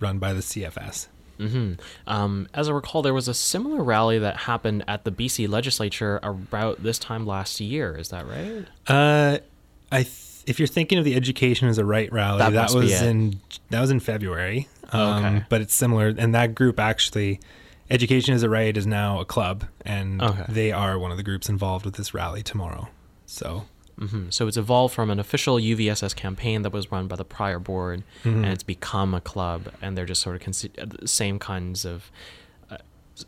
[0.00, 1.08] run by the CFS.
[1.38, 1.72] hmm
[2.06, 6.20] Um, as I recall, there was a similar rally that happened at the BC legislature
[6.22, 7.96] about this time last year.
[7.96, 8.66] Is that right?
[8.86, 9.38] Uh,
[9.90, 10.08] I th-
[10.46, 13.40] if you're thinking of the education as a right rally, That that, was in
[13.70, 14.68] that was in February.
[14.92, 15.44] Um, okay.
[15.48, 17.40] But it's similar, and that group actually,
[17.90, 20.44] Education as a Right is now a club, and Okay.
[20.48, 22.88] they are one of the groups involved with this rally tomorrow.
[23.26, 23.64] So
[23.98, 27.58] hmm So it's evolved from an official UVSS campaign that was run by the prior
[27.58, 28.44] board, Mm-hmm.
[28.44, 31.84] and it's become a club, and they're just sort of consi- uh, the same kinds
[31.84, 32.10] of.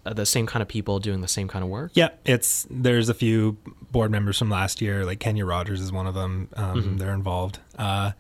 [0.05, 1.93] Uh, the same kind of people doing the same kind of work.
[1.95, 3.57] yeah, it's there's a few
[3.93, 6.49] board members from last year, like Kenya Rogers is one of them.
[6.57, 6.99] Um, Mhm.
[6.99, 7.61] They're involved.
[7.79, 8.11] Uh,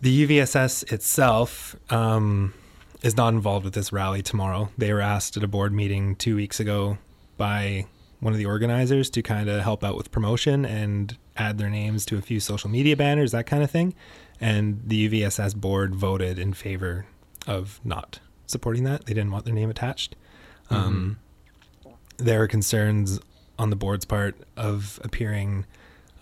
[0.00, 2.54] the UVSS itself um,
[3.02, 4.70] is not involved with this rally tomorrow.
[4.78, 6.98] They were asked at a board meeting two weeks ago
[7.36, 7.86] by
[8.20, 12.06] one of the organizers to kind of help out with promotion and add their names
[12.06, 13.94] to a few social media banners, that kind of thing.
[14.40, 17.06] And the UVSS board voted in favor
[17.46, 19.04] of not supporting that.
[19.06, 20.16] They didn't want their name attached.
[20.74, 21.18] Um,
[22.16, 23.20] there are concerns
[23.58, 25.66] on the board's part of appearing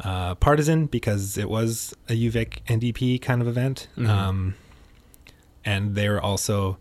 [0.00, 3.88] uh, partisan because it was a UVic NDP kind of event.
[3.96, 4.08] Mhm.
[4.08, 4.54] Um,
[5.64, 6.78] and there are also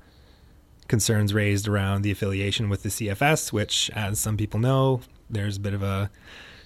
[0.88, 5.60] concerns raised around the affiliation with the CFS, which, as some people know, there's a
[5.60, 6.10] bit of a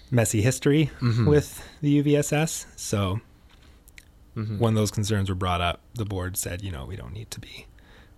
[0.10, 1.28] messy history Mhm.
[1.28, 2.66] with the UVSS.
[2.76, 3.20] So
[4.36, 4.58] Mhm.
[4.60, 7.40] when those concerns were brought up, the board said, you know, we don't need to
[7.40, 7.68] be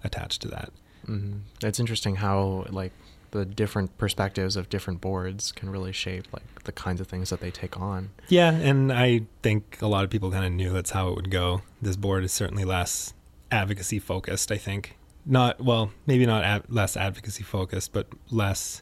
[0.04, 0.72] attached to that.
[1.08, 2.92] Hmm It's interesting how like
[3.32, 7.40] the different perspectives of different boards can really shape like the kinds of things that
[7.42, 8.10] they take on.
[8.30, 11.30] Yeah, and I think a lot of people kind of knew that's how it would
[11.32, 11.62] go.
[11.82, 13.14] This board is certainly less
[13.52, 14.96] advocacy focused, I think.
[15.26, 18.82] Not, well, maybe not ad- less advocacy focused, but less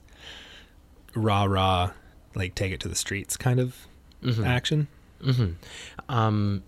[1.15, 1.91] rah rah,
[2.35, 3.87] like take it to the streets kind of
[4.23, 4.45] Mhm.
[4.45, 4.87] action.
[5.23, 5.51] hmm
[6.09, 6.63] Um,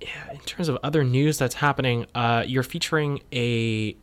[0.00, 3.94] yeah, in terms of other news that's happening, uh, you're featuring a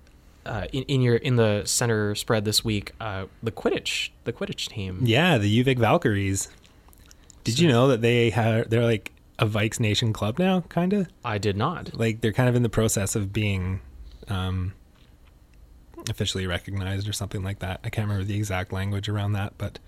[0.45, 2.91] uh, in, in your in the center spread this week.
[2.99, 4.99] Uh, the Quidditch, the Quidditch team.
[5.03, 6.49] Yeah, the UVic Valkyries.
[7.43, 11.07] Did you know that they have, they're like a Vikes Nation club now, kind of?
[11.25, 11.93] I did not.
[11.97, 13.81] like they're kind of in the process of being
[14.29, 14.73] um,
[16.09, 17.79] officially recognized or something like that.
[17.83, 19.79] I can't remember the exact language around that, but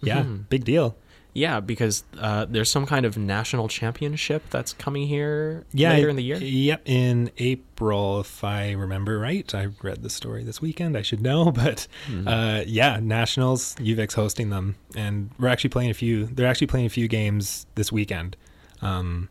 [0.00, 0.48] yeah, Mhm.
[0.48, 0.96] big deal.
[1.36, 6.14] Yeah, because uh, there's some kind of national championship that's coming here Yeah, later in
[6.14, 6.36] the year.
[6.36, 9.52] Yep, in April, if I remember right.
[9.52, 10.96] I read the story this weekend.
[10.96, 12.28] I should know, but Mhm.
[12.28, 13.74] uh, yeah, nationals.
[13.80, 16.26] UVic's hosting them, and we're actually playing a few.
[16.26, 18.36] They're actually playing a few games this weekend
[18.80, 19.28] um,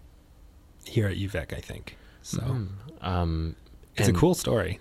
[0.86, 1.96] here at UVic, I think.
[2.22, 2.68] So Mhm.
[3.02, 3.56] Um,
[3.96, 4.80] it's a cool story.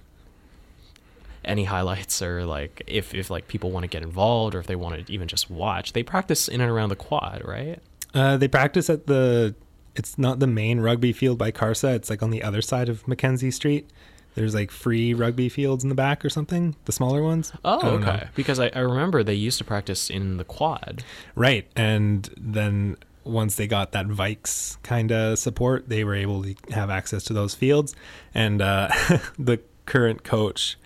[1.45, 4.77] Any highlights or like if if like people want to get involved or if they
[4.77, 7.81] want to even just watch, they practice in and around the quad, right?
[8.15, 9.55] Uh, they practice at the.
[9.95, 11.95] It's not the main rugby field by Carsa.
[11.95, 13.91] It's like on the other side of McKenzie Street.
[14.35, 16.75] There's like free rugby fields in the back or something.
[16.87, 17.53] The smaller ones.
[17.65, 18.09] Oh, don't know.
[18.09, 18.29] okay.
[18.35, 21.05] Because I, I remember they used to practice in the quad.
[21.35, 26.55] Right, and then once they got that Vikes kind of support, they were able to
[26.71, 27.95] have access to those fields.
[28.35, 28.89] And uh,
[29.39, 30.79] the current coach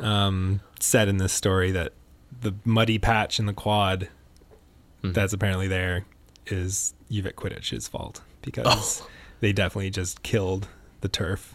[0.00, 1.92] um, said in this story that
[2.40, 4.08] the muddy patch in the quad
[5.02, 5.14] Mhm.
[5.14, 6.04] that's apparently there
[6.46, 9.08] is UVic Quidditch's fault because Oh.
[9.40, 10.68] they definitely just killed
[11.00, 11.54] the turf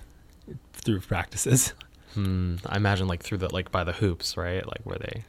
[0.74, 1.74] through practices.
[2.14, 2.56] Hmm.
[2.66, 4.66] I imagine like through the like by the hoops, right?
[4.66, 5.24] Like where they.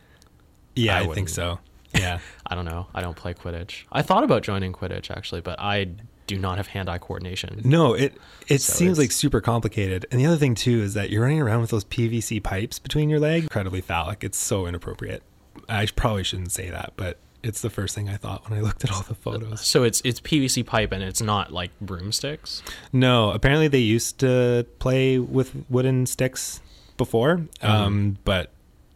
[0.75, 1.61] Yeah, I I, think so.
[1.95, 2.21] Yeah.
[2.47, 2.87] I don't know.
[2.95, 3.85] I don't play Quidditch.
[3.93, 5.91] I thought about joining Quidditch actually, but I
[6.35, 7.61] do not have hand-eye coordination.
[7.64, 8.16] No, it
[8.49, 10.07] it So seems like super complicated.
[10.11, 13.09] And the other thing too is that you're running around with those PVC pipes between
[13.11, 13.45] your legs.
[13.45, 14.24] Incredibly phallic.
[14.24, 15.22] It's so inappropriate.
[15.68, 18.85] I probably shouldn't say that, but it's the first thing I thought when I looked
[18.85, 19.66] at all the photos.
[19.66, 22.62] So it's it's PVC pipe and it's not like broomsticks.
[22.93, 26.61] No, apparently they used to play with wooden sticks
[26.97, 28.51] before, um, but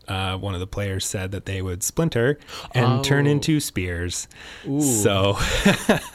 [0.07, 2.39] uh, one of the players said that they would splinter
[2.72, 3.30] and turn Oh.
[3.32, 4.28] into spears.
[4.68, 4.80] Ooh.
[4.80, 5.37] So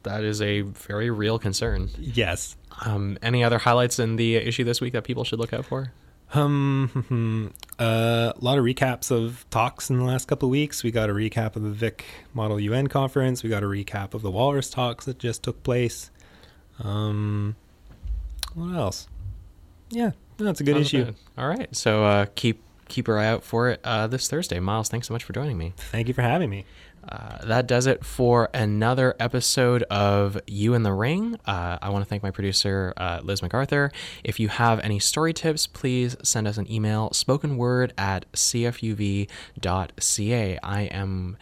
[0.07, 1.91] That is a very real concern.
[1.99, 5.65] yes, Um, any other highlights in the issue this week that people should look out
[5.65, 5.93] for?
[6.35, 10.83] Um, uh, a lot of recaps of talks in the last couple of weeks.
[10.83, 12.05] We got a recap of the Vic
[12.35, 13.43] Model UN conference.
[13.43, 16.11] We got a recap of the Walrus talks that just took place.
[16.81, 17.57] Um,
[18.55, 19.09] what else?
[19.91, 21.13] Yeah, no, it's a good Sounds issue.
[21.39, 21.75] All right.
[21.75, 24.59] So uh, keep keep your eye out for it uh, this Thursday.
[24.61, 25.73] Miles, thanks so much for joining me.
[25.77, 26.65] Thank you for having me.
[27.09, 31.39] Uh, that does it for another episode of You in the Ring.
[31.47, 33.93] Uh, I want to thank my producer, uh, Liz MacArthur.
[34.25, 39.29] If you have any story tips, please send us an email, spokenword at cfuv.ca.
[40.63, 41.37] I am